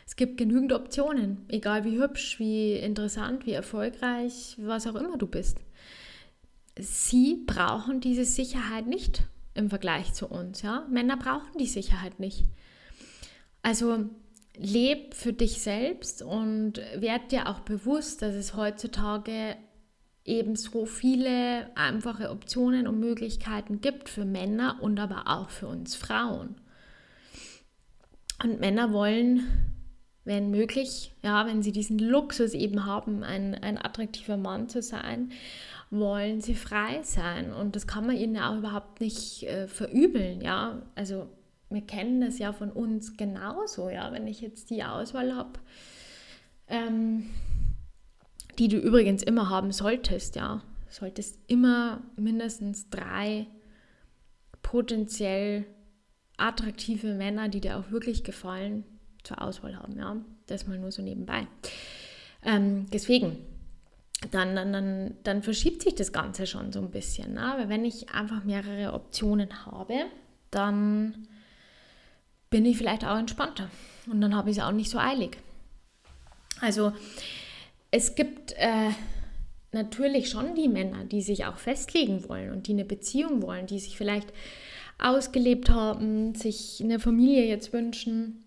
Es 0.06 0.16
gibt 0.16 0.38
genügend 0.38 0.72
Optionen, 0.74 1.46
egal 1.50 1.84
wie 1.86 1.98
hübsch, 1.98 2.40
wie 2.40 2.74
interessant, 2.74 3.46
wie 3.46 3.54
erfolgreich, 3.54 4.56
was 4.60 4.88
auch 4.88 4.96
immer 4.96 5.18
du 5.18 5.28
bist. 5.28 5.60
Sie 6.78 7.44
brauchen 7.46 8.00
diese 8.00 8.26
Sicherheit 8.26 8.88
nicht 8.88 9.24
im 9.54 9.70
Vergleich 9.70 10.14
zu 10.14 10.28
uns. 10.28 10.62
Ja? 10.62 10.88
Männer 10.90 11.18
brauchen 11.18 11.58
die 11.58 11.68
Sicherheit 11.68 12.20
nicht. 12.20 12.46
Also 13.62 14.10
leb 14.58 15.14
für 15.14 15.34
dich 15.34 15.62
selbst 15.62 16.22
und 16.22 16.80
werd 16.96 17.32
dir 17.32 17.48
auch 17.48 17.62
bewusst, 17.62 18.22
dass 18.22 18.36
es 18.36 18.56
heutzutage 18.56 19.56
eben 20.26 20.56
so 20.56 20.86
viele 20.86 21.76
einfache 21.76 22.30
Optionen 22.30 22.88
und 22.88 23.00
Möglichkeiten 23.00 23.82
gibt 23.82 24.10
für 24.10 24.26
Männer 24.26 24.78
und 24.82 25.00
aber 25.00 25.24
auch 25.28 25.50
für 25.50 25.68
uns 25.68 25.96
Frauen. 25.96 26.56
Und 28.42 28.60
Männer 28.60 28.94
wollen, 28.94 29.42
wenn 30.24 30.52
möglich, 30.52 31.14
ja, 31.24 31.46
wenn 31.46 31.62
sie 31.62 31.72
diesen 31.72 32.00
Luxus 32.00 32.54
eben 32.54 32.86
haben, 32.86 33.24
ein, 33.24 33.56
ein 33.56 33.78
attraktiver 33.78 34.38
Mann 34.38 34.70
zu 34.70 34.82
sein, 34.82 35.32
wollen 35.90 36.42
sie 36.42 36.56
frei 36.56 37.02
sein. 37.04 37.54
Und 37.54 37.76
das 37.76 37.88
kann 37.88 38.06
man 38.06 38.18
ihnen 38.18 38.38
auch 38.38 38.58
überhaupt 38.58 39.02
nicht 39.02 39.44
äh, 39.44 39.68
verübeln, 39.68 40.42
ja. 40.42 40.82
Also 40.96 41.28
wir 41.74 41.82
kennen 41.82 42.22
das 42.22 42.40
ja 42.40 42.54
von 42.54 42.72
uns 42.72 43.18
genauso, 43.18 43.90
ja. 43.90 44.12
Wenn 44.12 44.28
ich 44.28 44.42
jetzt 44.42 44.70
die 44.70 44.84
Auswahl 44.84 45.36
habe, 45.36 45.60
ähm, 46.68 47.30
die 48.60 48.68
du 48.68 48.78
übrigens 48.78 49.24
immer 49.24 49.50
haben 49.50 49.72
solltest, 49.72 50.36
ja. 50.36 50.62
Solltest 50.90 51.40
immer 51.48 52.02
mindestens 52.16 52.90
drei 52.90 53.48
potenziell 54.62 55.66
attraktive 56.38 57.14
Männer, 57.16 57.50
die 57.50 57.62
dir 57.62 57.78
auch 57.78 57.92
wirklich 57.92 58.24
gefallen, 58.24 58.84
zur 59.24 59.42
Auswahl 59.42 59.78
haben. 59.78 59.98
Ja, 59.98 60.18
das 60.48 60.68
mal 60.68 60.78
nur 60.78 60.92
so 60.92 61.02
nebenbei. 61.02 61.48
Ähm, 62.44 62.88
deswegen, 62.92 63.38
dann, 64.32 64.56
dann, 64.56 64.74
dann, 64.74 65.18
dann 65.24 65.44
verschiebt 65.44 65.82
sich 65.82 65.96
das 65.96 66.12
Ganze 66.12 66.48
schon 66.48 66.72
so 66.72 66.80
ein 66.80 66.92
bisschen. 66.92 67.34
Ne? 67.34 67.42
Aber 67.42 67.70
wenn 67.70 67.86
ich 67.86 68.10
einfach 68.10 68.44
mehrere 68.44 68.94
Optionen 68.94 69.66
habe, 69.66 69.96
dann 70.52 71.28
bin 72.54 72.68
ich 72.68 72.78
vielleicht 72.78 73.04
auch 73.04 73.18
entspannter 73.18 73.68
und 74.06 74.22
dann 74.22 74.36
habe 74.36 74.52
ich 74.52 74.58
es 74.58 74.64
auch 74.64 74.72
nicht 74.72 74.92
so 74.92 75.00
eilig. 75.00 75.38
Also 76.62 76.94
es 77.90 78.14
gibt 78.14 78.52
äh, 78.58 78.92
natürlich 79.72 80.30
schon 80.30 80.54
die 80.54 80.68
Männer, 80.68 81.04
die 81.04 81.24
sich 81.24 81.46
auch 81.46 81.58
festlegen 81.58 82.30
wollen 82.30 82.52
und 82.52 82.68
die 82.68 82.74
eine 82.74 82.86
Beziehung 82.86 83.42
wollen, 83.42 83.66
die 83.66 83.80
sich 83.80 83.98
vielleicht 83.98 84.32
ausgelebt 85.00 85.72
haben, 85.72 86.36
sich 86.36 86.80
eine 86.80 87.00
Familie 87.00 87.48
jetzt 87.48 87.74
wünschen. 87.74 88.44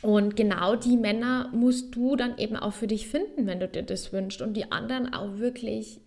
Und 0.00 0.34
genau 0.34 0.74
die 0.74 0.96
Männer 0.96 1.50
musst 1.52 1.94
du 1.94 2.16
dann 2.16 2.38
eben 2.38 2.56
auch 2.56 2.72
für 2.72 2.86
dich 2.86 3.08
finden, 3.08 3.46
wenn 3.46 3.60
du 3.60 3.68
dir 3.68 3.82
das 3.82 4.10
wünschst. 4.10 4.40
Und 4.40 4.54
die 4.54 4.72
anderen 4.72 5.12
auch 5.12 5.36
wirklich 5.36 6.00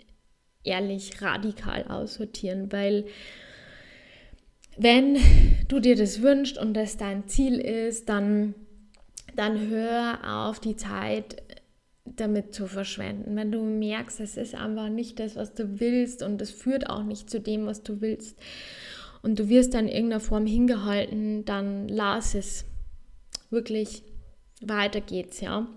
ehrlich 0.64 1.22
radikal 1.22 1.86
aussortieren, 1.88 2.72
weil 2.72 3.06
wenn 4.76 5.20
du 5.72 5.80
dir 5.80 5.96
das 5.96 6.22
wünschst 6.22 6.58
und 6.58 6.74
das 6.74 6.98
dein 6.98 7.28
Ziel 7.28 7.60
ist, 7.60 8.10
dann, 8.10 8.56
dann 9.36 9.70
hör 9.70 10.48
auf, 10.48 10.60
die 10.60 10.76
Zeit 10.76 11.42
damit 12.06 12.54
zu 12.54 12.68
verschwenden. 12.68 13.36
Wenn 13.36 13.52
du 13.52 13.62
merkst, 13.64 14.20
es 14.20 14.38
ist 14.38 14.56
einfach 14.56 14.90
nicht 14.90 15.20
das, 15.20 15.36
was 15.36 15.54
du 15.54 15.80
willst 15.80 16.24
und 16.24 16.42
es 16.42 16.52
führt 16.52 16.90
auch 16.90 17.04
nicht 17.04 17.30
zu 17.30 17.40
dem, 17.40 17.66
was 17.66 17.84
du 17.84 18.02
willst 18.02 18.38
und 19.22 19.40
du 19.40 19.50
wirst 19.50 19.74
dann 19.74 19.88
in 19.88 19.94
irgendeiner 19.96 20.20
Form 20.20 20.46
hingehalten, 20.46 21.46
dann 21.46 21.88
lass 21.88 22.36
es. 22.36 22.66
Wirklich, 23.50 24.04
weiter 24.62 25.02
geht's, 25.02 25.42
ja. 25.42 25.68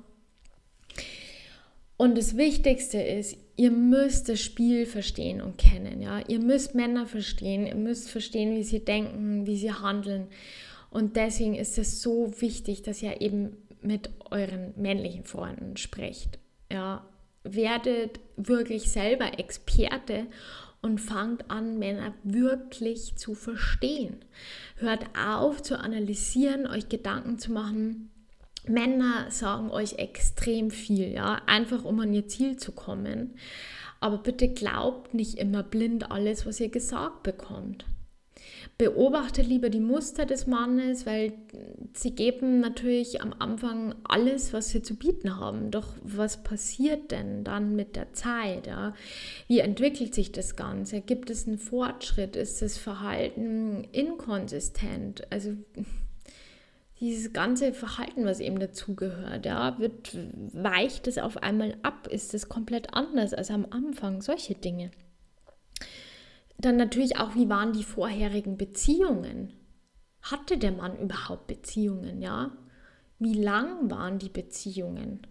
Und 1.96 2.16
das 2.16 2.36
Wichtigste 2.36 3.00
ist, 3.00 3.36
ihr 3.56 3.70
müsst 3.70 4.28
das 4.28 4.40
Spiel 4.40 4.86
verstehen 4.86 5.40
und 5.40 5.58
kennen, 5.58 6.00
ja. 6.00 6.20
Ihr 6.26 6.40
müsst 6.40 6.74
Männer 6.74 7.06
verstehen, 7.06 7.66
ihr 7.66 7.74
müsst 7.74 8.10
verstehen, 8.10 8.54
wie 8.56 8.64
sie 8.64 8.84
denken, 8.84 9.46
wie 9.46 9.56
sie 9.56 9.72
handeln. 9.72 10.28
Und 10.90 11.16
deswegen 11.16 11.54
ist 11.54 11.78
es 11.78 12.02
so 12.02 12.32
wichtig, 12.40 12.82
dass 12.82 13.02
ihr 13.02 13.20
eben 13.20 13.56
mit 13.82 14.10
euren 14.30 14.72
männlichen 14.76 15.24
Freunden 15.24 15.76
sprecht. 15.76 16.38
Ja, 16.72 17.06
werdet 17.42 18.20
wirklich 18.36 18.90
selber 18.90 19.38
Experte 19.38 20.26
und 20.82 21.00
fangt 21.00 21.50
an, 21.50 21.78
Männer 21.78 22.14
wirklich 22.22 23.16
zu 23.16 23.34
verstehen. 23.34 24.24
Hört 24.76 25.04
auf 25.18 25.62
zu 25.62 25.78
analysieren, 25.78 26.66
euch 26.66 26.88
Gedanken 26.88 27.38
zu 27.38 27.52
machen. 27.52 28.10
Männer 28.66 29.30
sagen 29.30 29.70
euch 29.70 29.94
extrem 29.98 30.70
viel, 30.70 31.12
ja, 31.12 31.42
einfach 31.46 31.84
um 31.84 32.00
an 32.00 32.12
ihr 32.12 32.28
Ziel 32.28 32.56
zu 32.56 32.72
kommen. 32.72 33.34
Aber 34.00 34.18
bitte 34.18 34.48
glaubt 34.48 35.14
nicht 35.14 35.38
immer 35.38 35.62
blind 35.62 36.10
alles, 36.10 36.46
was 36.46 36.60
ihr 36.60 36.68
gesagt 36.68 37.22
bekommt 37.22 37.84
beobachte 38.78 39.42
lieber 39.42 39.70
die 39.70 39.80
Muster 39.80 40.26
des 40.26 40.46
Mannes, 40.46 41.06
weil 41.06 41.32
sie 41.92 42.12
geben 42.12 42.60
natürlich 42.60 43.22
am 43.22 43.32
Anfang 43.38 43.94
alles, 44.04 44.52
was 44.52 44.70
sie 44.70 44.82
zu 44.82 44.96
bieten 44.96 45.38
haben. 45.38 45.70
Doch 45.70 45.94
was 46.02 46.42
passiert 46.42 47.12
denn 47.12 47.44
dann 47.44 47.76
mit 47.76 47.94
der 47.96 48.12
Zeit? 48.12 48.66
Ja? 48.66 48.94
Wie 49.46 49.60
entwickelt 49.60 50.14
sich 50.14 50.32
das 50.32 50.56
Ganze? 50.56 51.00
Gibt 51.00 51.30
es 51.30 51.46
einen 51.46 51.58
Fortschritt? 51.58 52.36
Ist 52.36 52.62
das 52.62 52.76
Verhalten 52.76 53.84
inkonsistent? 53.92 55.30
Also 55.30 55.52
dieses 57.04 57.34
ganze 57.34 57.74
Verhalten, 57.74 58.24
was 58.24 58.40
eben 58.40 58.58
dazugehört, 58.58 59.44
ja, 59.44 59.78
wird 59.78 60.16
weicht 60.52 61.06
es 61.06 61.18
auf 61.18 61.42
einmal 61.42 61.76
ab? 61.82 62.06
Ist 62.06 62.32
es 62.32 62.48
komplett 62.48 62.94
anders 62.94 63.34
als 63.34 63.50
am 63.50 63.66
Anfang? 63.68 64.22
Solche 64.22 64.54
Dinge. 64.54 64.90
Dann 66.56 66.76
natürlich 66.76 67.18
auch, 67.18 67.34
wie 67.34 67.50
waren 67.50 67.74
die 67.74 67.84
vorherigen 67.84 68.56
Beziehungen? 68.56 69.52
Hatte 70.22 70.56
der 70.56 70.72
Mann 70.72 70.98
überhaupt 70.98 71.46
Beziehungen, 71.46 72.22
ja? 72.22 72.56
Wie 73.18 73.34
lang 73.34 73.90
waren 73.90 74.18
die 74.18 74.30
Beziehungen? 74.30 75.26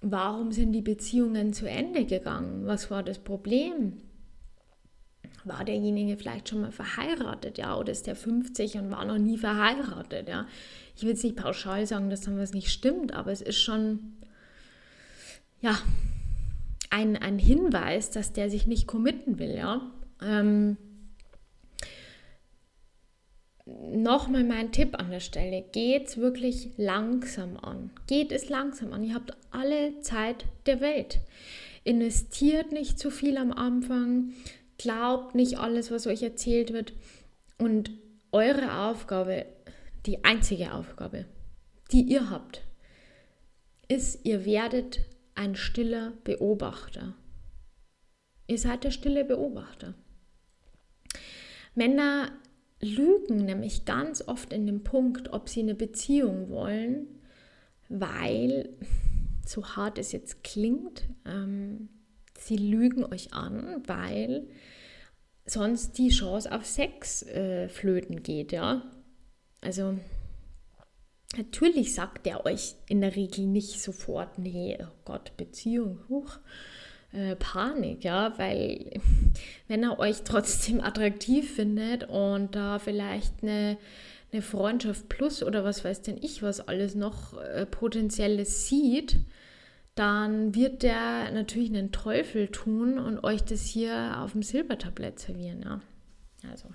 Warum 0.00 0.52
sind 0.52 0.70
die 0.72 0.82
Beziehungen 0.82 1.52
zu 1.52 1.68
Ende 1.68 2.04
gegangen? 2.04 2.66
Was 2.66 2.92
war 2.92 3.02
das 3.02 3.18
Problem? 3.18 4.07
War 5.44 5.64
derjenige 5.64 6.16
vielleicht 6.16 6.48
schon 6.48 6.60
mal 6.60 6.72
verheiratet, 6.72 7.58
ja, 7.58 7.76
oder 7.76 7.92
ist 7.92 8.06
der 8.06 8.16
50 8.16 8.76
und 8.76 8.90
war 8.90 9.04
noch 9.04 9.18
nie 9.18 9.38
verheiratet, 9.38 10.28
ja? 10.28 10.46
Ich 10.96 11.02
will 11.02 11.10
jetzt 11.10 11.24
nicht 11.24 11.36
pauschal 11.36 11.86
sagen, 11.86 12.10
dass 12.10 12.22
dann 12.22 12.38
was 12.38 12.52
nicht 12.52 12.70
stimmt, 12.70 13.12
aber 13.12 13.30
es 13.30 13.40
ist 13.40 13.60
schon, 13.60 14.16
ja, 15.60 15.78
ein, 16.90 17.16
ein 17.16 17.38
Hinweis, 17.38 18.10
dass 18.10 18.32
der 18.32 18.50
sich 18.50 18.66
nicht 18.66 18.86
committen 18.86 19.38
will, 19.38 19.54
ja. 19.54 19.80
Ähm, 20.20 20.76
Nochmal 23.92 24.44
mein 24.44 24.72
Tipp 24.72 24.98
an 24.98 25.10
der 25.10 25.20
Stelle, 25.20 25.62
geht 25.72 26.08
es 26.08 26.16
wirklich 26.16 26.70
langsam 26.78 27.58
an. 27.58 27.90
Geht 28.06 28.32
es 28.32 28.48
langsam 28.48 28.94
an. 28.94 29.04
Ihr 29.04 29.14
habt 29.14 29.36
alle 29.50 30.00
Zeit 30.00 30.46
der 30.64 30.80
Welt. 30.80 31.18
Investiert 31.84 32.72
nicht 32.72 32.98
zu 32.98 33.10
viel 33.10 33.36
am 33.36 33.52
Anfang, 33.52 34.32
glaubt 34.78 35.34
nicht 35.34 35.58
alles, 35.58 35.90
was 35.90 36.06
euch 36.06 36.22
erzählt 36.22 36.72
wird. 36.72 36.94
Und 37.58 37.90
eure 38.32 38.88
Aufgabe, 38.88 39.46
die 40.06 40.24
einzige 40.24 40.72
Aufgabe, 40.72 41.26
die 41.92 42.02
ihr 42.02 42.30
habt, 42.30 42.62
ist, 43.88 44.24
ihr 44.24 44.44
werdet 44.44 45.00
ein 45.34 45.56
stiller 45.56 46.12
Beobachter. 46.24 47.14
Ihr 48.46 48.58
seid 48.58 48.84
der 48.84 48.90
stille 48.90 49.24
Beobachter. 49.24 49.94
Männer 51.74 52.32
lügen 52.80 53.44
nämlich 53.44 53.84
ganz 53.84 54.26
oft 54.26 54.52
in 54.52 54.66
dem 54.66 54.84
Punkt, 54.84 55.32
ob 55.32 55.48
sie 55.48 55.60
eine 55.60 55.74
Beziehung 55.74 56.48
wollen, 56.50 57.06
weil, 57.88 58.68
so 59.46 59.64
hart 59.64 59.98
es 59.98 60.12
jetzt 60.12 60.44
klingt, 60.44 61.08
ähm, 61.24 61.88
sie 62.38 62.56
lügen 62.56 63.04
euch 63.04 63.34
an, 63.34 63.82
weil 63.86 64.48
sonst 65.44 65.98
die 65.98 66.10
Chance 66.10 66.50
auf 66.52 66.66
Sex 66.66 67.22
äh, 67.22 67.68
flöten 67.68 68.22
geht, 68.22 68.52
ja. 68.52 68.82
Also 69.60 69.98
Natürlich 71.36 71.94
sagt 71.94 72.26
er 72.26 72.46
euch 72.46 72.74
in 72.88 73.02
der 73.02 73.14
Regel 73.14 73.46
nicht 73.46 73.82
sofort, 73.82 74.38
nee, 74.38 74.78
oh 74.80 74.94
Gott, 75.04 75.36
Beziehung, 75.36 76.00
huch, 76.08 76.38
äh, 77.12 77.36
Panik, 77.36 78.02
ja, 78.02 78.38
weil 78.38 78.92
wenn 79.68 79.82
er 79.82 79.98
euch 79.98 80.22
trotzdem 80.22 80.80
attraktiv 80.80 81.54
findet 81.54 82.08
und 82.08 82.54
da 82.54 82.78
vielleicht 82.78 83.42
eine, 83.42 83.76
eine 84.32 84.40
Freundschaft 84.40 85.10
plus 85.10 85.42
oder 85.42 85.64
was 85.64 85.84
weiß 85.84 86.00
denn 86.00 86.16
ich, 86.20 86.42
was 86.42 86.66
alles 86.66 86.94
noch 86.94 87.38
äh, 87.38 87.66
potenzielles 87.66 88.66
sieht, 88.66 89.18
dann 89.98 90.54
wird 90.54 90.82
der 90.82 91.30
natürlich 91.32 91.70
einen 91.70 91.92
Teufel 91.92 92.48
tun 92.48 92.98
und 92.98 93.24
euch 93.24 93.42
das 93.44 93.62
hier 93.62 94.18
auf 94.18 94.32
dem 94.32 94.42
Silbertablett 94.42 95.18
servieren, 95.18 95.62
ja. 95.62 95.80
Also 96.50 96.68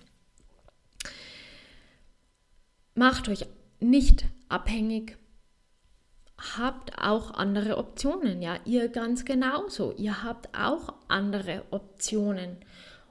macht 2.95 3.29
euch 3.29 3.45
nicht 3.79 4.25
abhängig, 4.49 5.17
habt 6.57 6.97
auch 6.99 7.31
andere 7.33 7.77
Optionen. 7.77 8.41
Ja, 8.41 8.59
ihr 8.65 8.89
ganz 8.89 9.25
genauso. 9.25 9.93
Ihr 9.93 10.23
habt 10.23 10.57
auch 10.57 10.93
andere 11.07 11.63
Optionen. 11.71 12.57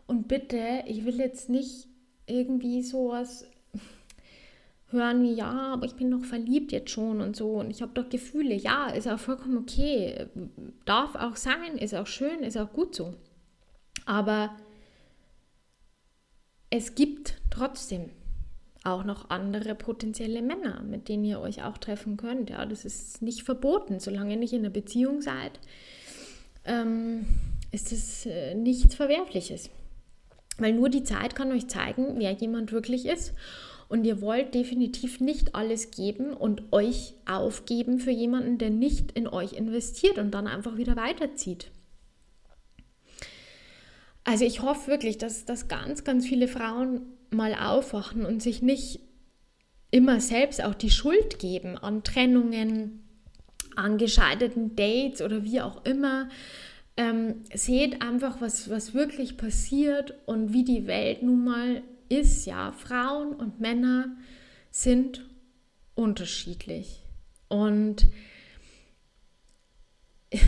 Und 0.07 0.29
bitte, 0.29 0.85
ich 0.87 1.05
will 1.05 1.18
jetzt 1.18 1.48
nicht 1.48 1.88
irgendwie 2.27 2.83
sowas 2.83 3.46
hören 4.92 5.22
wie, 5.22 5.35
ja, 5.35 5.50
aber 5.72 5.87
ich 5.87 5.94
bin 5.94 6.11
doch 6.11 6.24
verliebt 6.24 6.72
jetzt 6.72 6.90
schon 6.90 7.20
und 7.20 7.37
so 7.37 7.55
und 7.55 7.70
ich 7.70 7.83
habe 7.83 7.92
doch 7.94 8.09
Gefühle. 8.09 8.55
Ja, 8.55 8.88
ist 8.88 9.09
auch 9.09 9.18
vollkommen 9.18 9.59
okay. 9.59 10.26
Darf 10.85 11.14
auch 11.14 11.37
sein, 11.37 11.78
ist 11.78 11.94
auch 11.94 12.07
schön, 12.07 12.42
ist 12.42 12.57
auch 12.57 12.72
gut 12.72 12.94
so. 12.94 13.14
Aber 14.05 14.57
es 16.70 16.94
gibt 16.94 17.37
trotzdem 17.50 18.11
auch 18.85 19.05
noch 19.05 19.31
andere 19.31 19.74
potenzielle 19.74 20.42
Männer, 20.42 20.83
mit 20.83 21.09
denen 21.09 21.24
ihr 21.24 21.40
euch 21.40 21.62
auch 21.62 21.78
treffen 21.78 22.16
könnt. 22.16 22.50
Ja, 22.50 22.66
das 22.66 22.85
ist 22.85 23.22
nicht 23.22 23.42
verboten, 23.42 24.00
solange 24.00 24.33
ihr 24.33 24.38
nicht 24.38 24.52
in 24.52 24.61
einer 24.61 24.70
Beziehung 24.70 25.22
seid, 25.22 25.61
ähm, 26.64 27.26
ist 27.70 27.92
es 27.92 28.26
äh, 28.26 28.55
nichts 28.55 28.94
Verwerfliches. 28.94 29.70
Weil 30.59 30.72
nur 30.72 30.88
die 30.88 31.05
Zeit 31.05 31.35
kann 31.35 31.52
euch 31.52 31.68
zeigen, 31.68 32.18
wer 32.18 32.33
jemand 32.33 32.72
wirklich 32.72 33.07
ist. 33.07 33.35
Und 33.92 34.07
ihr 34.07 34.22
wollt 34.22 34.55
definitiv 34.55 35.20
nicht 35.20 35.55
alles 35.55 35.90
geben 35.90 36.33
und 36.33 36.72
euch 36.72 37.12
aufgeben 37.26 37.98
für 37.98 38.11
jemanden, 38.11 38.57
der 38.57 38.70
nicht 38.70 39.12
in 39.12 39.28
euch 39.28 39.52
investiert 39.52 40.16
und 40.16 40.31
dann 40.31 40.46
einfach 40.46 40.78
wieder 40.78 40.96
weiterzieht. 40.96 41.70
Also 44.24 44.46
ich 44.46 44.62
hoffe 44.62 44.90
wirklich, 44.90 45.18
dass, 45.18 45.44
dass 45.44 45.68
ganz, 45.68 46.05
ganz 46.05 46.26
viele 46.26 46.48
Frauen 46.48 47.02
mal 47.28 47.52
aufwachen 47.55 48.24
und 48.24 48.42
sich 48.42 48.62
nicht 48.62 49.00
immer 49.90 50.20
selbst 50.20 50.64
auch 50.64 50.74
die 50.74 50.88
Schuld 50.88 51.38
geben 51.38 51.76
an 51.76 52.02
Trennungen, 52.02 53.07
an 53.76 53.98
gescheiterten 53.98 54.74
Dates 54.74 55.20
oder 55.20 55.44
wie 55.44 55.61
auch 55.61 55.85
immer. 55.85 56.31
Ähm, 56.96 57.44
seht 57.52 58.00
einfach, 58.00 58.40
was, 58.40 58.70
was 58.70 58.94
wirklich 58.94 59.37
passiert 59.37 60.14
und 60.24 60.55
wie 60.55 60.64
die 60.64 60.87
Welt 60.87 61.22
nun 61.22 61.44
mal 61.44 61.83
ist. 62.12 62.46
Ja, 62.46 62.72
Frauen 62.72 63.35
und 63.35 63.61
Männer 63.61 64.16
sind 64.70 65.29
unterschiedlich. 65.94 67.03
Und 67.48 68.07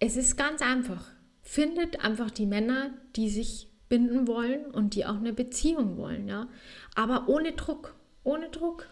es 0.00 0.16
ist 0.16 0.36
ganz 0.36 0.62
einfach. 0.62 1.10
Findet 1.42 2.04
einfach 2.04 2.30
die 2.30 2.46
Männer, 2.46 2.90
die 3.16 3.28
sich 3.28 3.68
binden 3.88 4.26
wollen 4.26 4.66
und 4.66 4.94
die 4.94 5.04
auch 5.04 5.16
eine 5.16 5.32
Beziehung 5.32 5.96
wollen, 5.98 6.26
ja. 6.26 6.48
Aber 6.94 7.28
ohne 7.28 7.52
Druck, 7.52 7.94
ohne 8.24 8.48
Druck. 8.48 8.88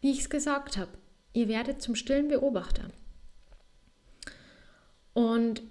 Wie 0.00 0.12
ich 0.12 0.20
es 0.20 0.30
gesagt 0.30 0.76
habe, 0.76 0.92
ihr 1.32 1.48
werdet 1.48 1.82
zum 1.82 1.96
stillen 1.96 2.28
Beobachter. 2.28 2.90
Und 5.12 5.62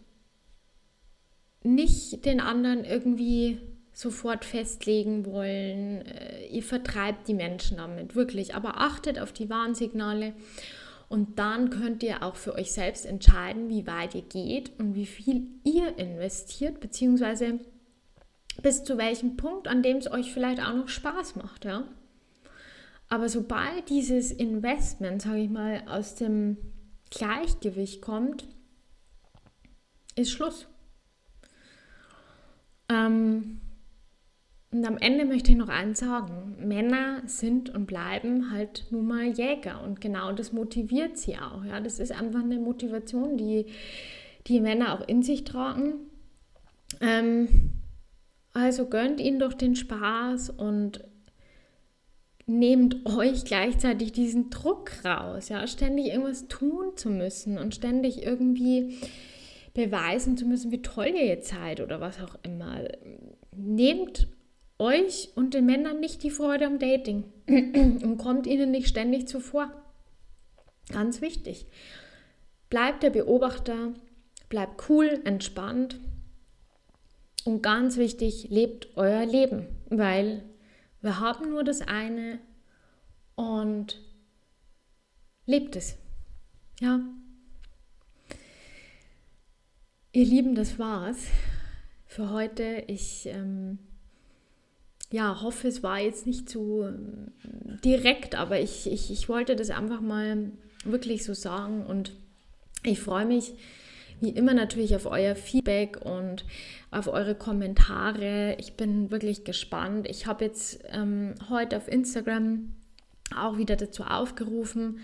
nicht 1.63 2.25
den 2.25 2.41
anderen 2.41 2.83
irgendwie 2.83 3.61
sofort 3.97 4.45
festlegen 4.45 5.25
wollen. 5.25 6.05
Äh, 6.05 6.45
ihr 6.49 6.61
vertreibt 6.61 7.27
die 7.27 7.33
Menschen 7.33 7.77
damit, 7.77 8.15
wirklich. 8.15 8.53
Aber 8.53 8.79
achtet 8.79 9.17
auf 9.17 9.33
die 9.33 9.49
Warnsignale 9.49 10.33
und 11.09 11.39
dann 11.39 11.71
könnt 11.71 12.03
ihr 12.03 12.21
auch 12.21 12.35
für 12.35 12.53
euch 12.53 12.71
selbst 12.71 13.07
entscheiden, 13.07 13.69
wie 13.69 13.87
weit 13.87 14.13
ihr 14.13 14.21
geht 14.21 14.79
und 14.79 14.93
wie 14.93 15.07
viel 15.07 15.47
ihr 15.63 15.97
investiert, 15.97 16.79
beziehungsweise 16.79 17.59
bis 18.61 18.83
zu 18.83 18.99
welchem 18.99 19.35
Punkt, 19.35 19.67
an 19.67 19.81
dem 19.81 19.97
es 19.97 20.11
euch 20.11 20.31
vielleicht 20.31 20.61
auch 20.61 20.75
noch 20.75 20.89
Spaß 20.89 21.35
macht, 21.35 21.65
ja. 21.65 21.83
Aber 23.09 23.29
sobald 23.29 23.89
dieses 23.89 24.31
Investment, 24.31 25.23
sage 25.23 25.39
ich 25.39 25.49
mal, 25.49 25.81
aus 25.87 26.13
dem 26.13 26.57
Gleichgewicht 27.09 28.01
kommt, 28.01 28.45
ist 30.15 30.29
Schluss. 30.29 30.67
Ähm, 32.89 33.61
und 34.71 34.85
am 34.85 34.97
Ende 34.97 35.25
möchte 35.25 35.51
ich 35.51 35.57
noch 35.57 35.69
eins 35.69 35.99
sagen. 35.99 36.55
Männer 36.59 37.21
sind 37.25 37.73
und 37.73 37.85
bleiben 37.85 38.51
halt 38.51 38.85
nun 38.89 39.07
mal 39.07 39.27
Jäger 39.27 39.81
und 39.83 40.01
genau 40.01 40.33
das 40.33 40.51
motiviert 40.51 41.17
sie 41.17 41.37
auch. 41.37 41.63
Ja? 41.63 41.79
Das 41.79 41.99
ist 41.99 42.11
einfach 42.11 42.43
eine 42.43 42.59
Motivation, 42.59 43.37
die 43.37 43.67
die 44.47 44.59
Männer 44.59 44.93
auch 44.93 45.07
in 45.07 45.23
sich 45.23 45.43
tragen. 45.45 45.93
Ähm, 46.99 47.73
also 48.53 48.87
gönnt 48.87 49.21
ihnen 49.21 49.39
doch 49.39 49.53
den 49.53 49.75
Spaß 49.75 50.49
und 50.49 51.03
nehmt 52.45 53.05
euch 53.05 53.45
gleichzeitig 53.45 54.13
diesen 54.13 54.49
Druck 54.49 55.03
raus, 55.05 55.49
ja, 55.49 55.67
ständig 55.67 56.07
irgendwas 56.07 56.47
tun 56.47 56.95
zu 56.95 57.09
müssen 57.09 57.57
und 57.57 57.75
ständig 57.75 58.23
irgendwie 58.23 58.97
beweisen 59.73 60.37
zu 60.37 60.45
müssen, 60.45 60.71
wie 60.71 60.81
toll 60.81 61.07
ihr 61.13 61.25
jetzt 61.25 61.49
seid 61.49 61.81
oder 61.81 62.01
was 62.01 62.21
auch 62.21 62.35
immer. 62.43 62.79
Nehmt 63.55 64.27
euch 64.79 65.29
und 65.35 65.53
den 65.53 65.65
Männern 65.65 65.99
nicht 65.99 66.23
die 66.23 66.29
Freude 66.29 66.65
am 66.65 66.79
Dating 66.79 67.23
und 67.47 68.17
kommt 68.17 68.47
ihnen 68.47 68.71
nicht 68.71 68.87
ständig 68.87 69.27
zuvor. 69.27 69.71
Ganz 70.91 71.21
wichtig. 71.21 71.65
Bleibt 72.69 73.03
der 73.03 73.09
Beobachter, 73.09 73.93
bleibt 74.49 74.89
cool, 74.89 75.21
entspannt 75.23 75.99
und 77.45 77.63
ganz 77.63 77.97
wichtig, 77.97 78.47
lebt 78.49 78.95
euer 78.97 79.25
Leben, 79.25 79.67
weil 79.89 80.43
wir 81.01 81.19
haben 81.19 81.49
nur 81.49 81.63
das 81.63 81.81
eine 81.81 82.39
und 83.35 84.01
lebt 85.45 85.75
es. 85.75 85.95
Ja. 86.79 86.99
Ihr 90.11 90.25
Lieben, 90.25 90.55
das 90.55 90.79
war's 90.79 91.27
für 92.05 92.31
heute. 92.31 92.83
Ich 92.87 93.27
ähm, 93.27 93.79
ja, 95.11 95.41
hoffe, 95.41 95.67
es 95.67 95.83
war 95.83 95.99
jetzt 95.99 96.27
nicht 96.27 96.49
zu 96.49 96.83
ähm, 96.83 97.31
direkt, 97.83 98.35
aber 98.35 98.59
ich, 98.59 98.91
ich, 98.91 99.11
ich 99.11 99.29
wollte 99.29 99.55
das 99.55 99.69
einfach 99.69 100.01
mal 100.01 100.51
wirklich 100.83 101.23
so 101.23 101.33
sagen 101.33 101.85
und 101.85 102.13
ich 102.83 102.99
freue 102.99 103.25
mich 103.25 103.53
wie 104.19 104.29
immer 104.29 104.53
natürlich 104.53 104.95
auf 104.95 105.05
euer 105.05 105.35
Feedback 105.35 105.99
und 106.03 106.43
auf 106.89 107.07
eure 107.07 107.35
Kommentare. 107.35 108.55
Ich 108.59 108.73
bin 108.73 109.11
wirklich 109.11 109.43
gespannt. 109.43 110.07
Ich 110.09 110.25
habe 110.25 110.45
jetzt 110.45 110.79
ähm, 110.91 111.35
heute 111.49 111.77
auf 111.77 111.87
Instagram 111.87 112.73
auch 113.35 113.57
wieder 113.57 113.75
dazu 113.75 114.03
aufgerufen, 114.03 114.99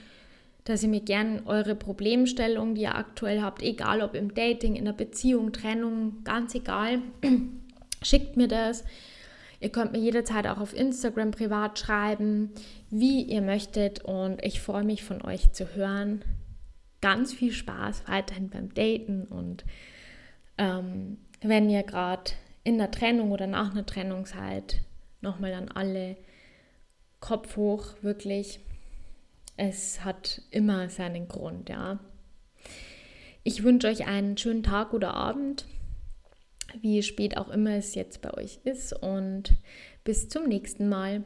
dass 0.63 0.82
ihr 0.82 0.89
mir 0.89 1.02
gerne 1.02 1.44
eure 1.46 1.76
Problemstellung, 1.76 2.74
die 2.74 2.84
ihr 2.84 2.96
aktuell 2.96 3.42
habt, 3.42 3.62
egal 3.62 4.02
ob 4.02 4.16
im 4.16 4.34
Dating, 4.34 4.76
in 4.76 4.86
der 4.86 4.94
Beziehung, 4.94 5.52
Trennung, 5.52 6.24
ganz 6.24 6.56
egal, 6.56 7.02
schickt 8.02 8.38
mir 8.38 8.48
das. 8.48 8.84
Ihr 9.63 9.69
könnt 9.69 9.93
mir 9.93 9.99
jederzeit 9.99 10.45
auch 10.45 10.60
auf 10.60 10.76
Instagram 10.76 11.32
privat 11.32 11.80
schreiben, 11.80 12.52
wie 12.89 13.21
ihr 13.21 13.41
möchtet 13.41 14.04
und 14.04 14.43
ich 14.43 14.60
freue 14.60 14.84
mich 14.84 15.06
von 15.06 15.21
euch 15.21 15.54
zu 15.54 15.73
hören. 15.73 16.21
Ganz 16.99 17.34
viel 17.34 17.54
Spaß 17.54 18.04
weiterhin 18.08 18.49
beim 18.49 18.73
Daten 18.73 19.23
und 19.23 19.63
ähm, 20.58 21.17
wenn 21.39 21.69
ihr 21.69 21.84
gerade 21.84 22.32
in 22.65 22.78
der 22.78 22.91
Trennung 22.91 23.32
oder 23.32 23.47
nach 23.47 23.71
einer 23.71 23.86
Trennung 23.86 24.26
seid, 24.26 24.82
nochmal 25.21 25.54
an 25.54 25.69
alle 25.69 26.17
Kopf 27.21 27.56
hoch, 27.56 27.86
wirklich. 28.02 28.60
Es 29.56 30.04
hat 30.04 30.41
immer 30.52 30.89
seinen 30.89 31.30
Grund, 31.30 31.69
ja. 31.69 31.99
Ich 33.43 33.63
wünsche 33.63 33.88
euch 33.88 34.08
einen 34.08 34.38
schönen 34.38 34.63
Tag 34.63 34.91
oder 34.91 35.13
Abend 35.13 35.63
wie 36.81 37.03
spät 37.03 37.38
auch 37.38 37.49
immer 37.49 37.75
es 37.75 37.95
jetzt 37.95 38.21
bei 38.21 38.33
euch 38.33 38.59
ist. 38.63 38.93
Und 38.93 39.53
bis 40.03 40.29
zum 40.29 40.47
nächsten 40.47 40.89
Mal. 40.89 41.23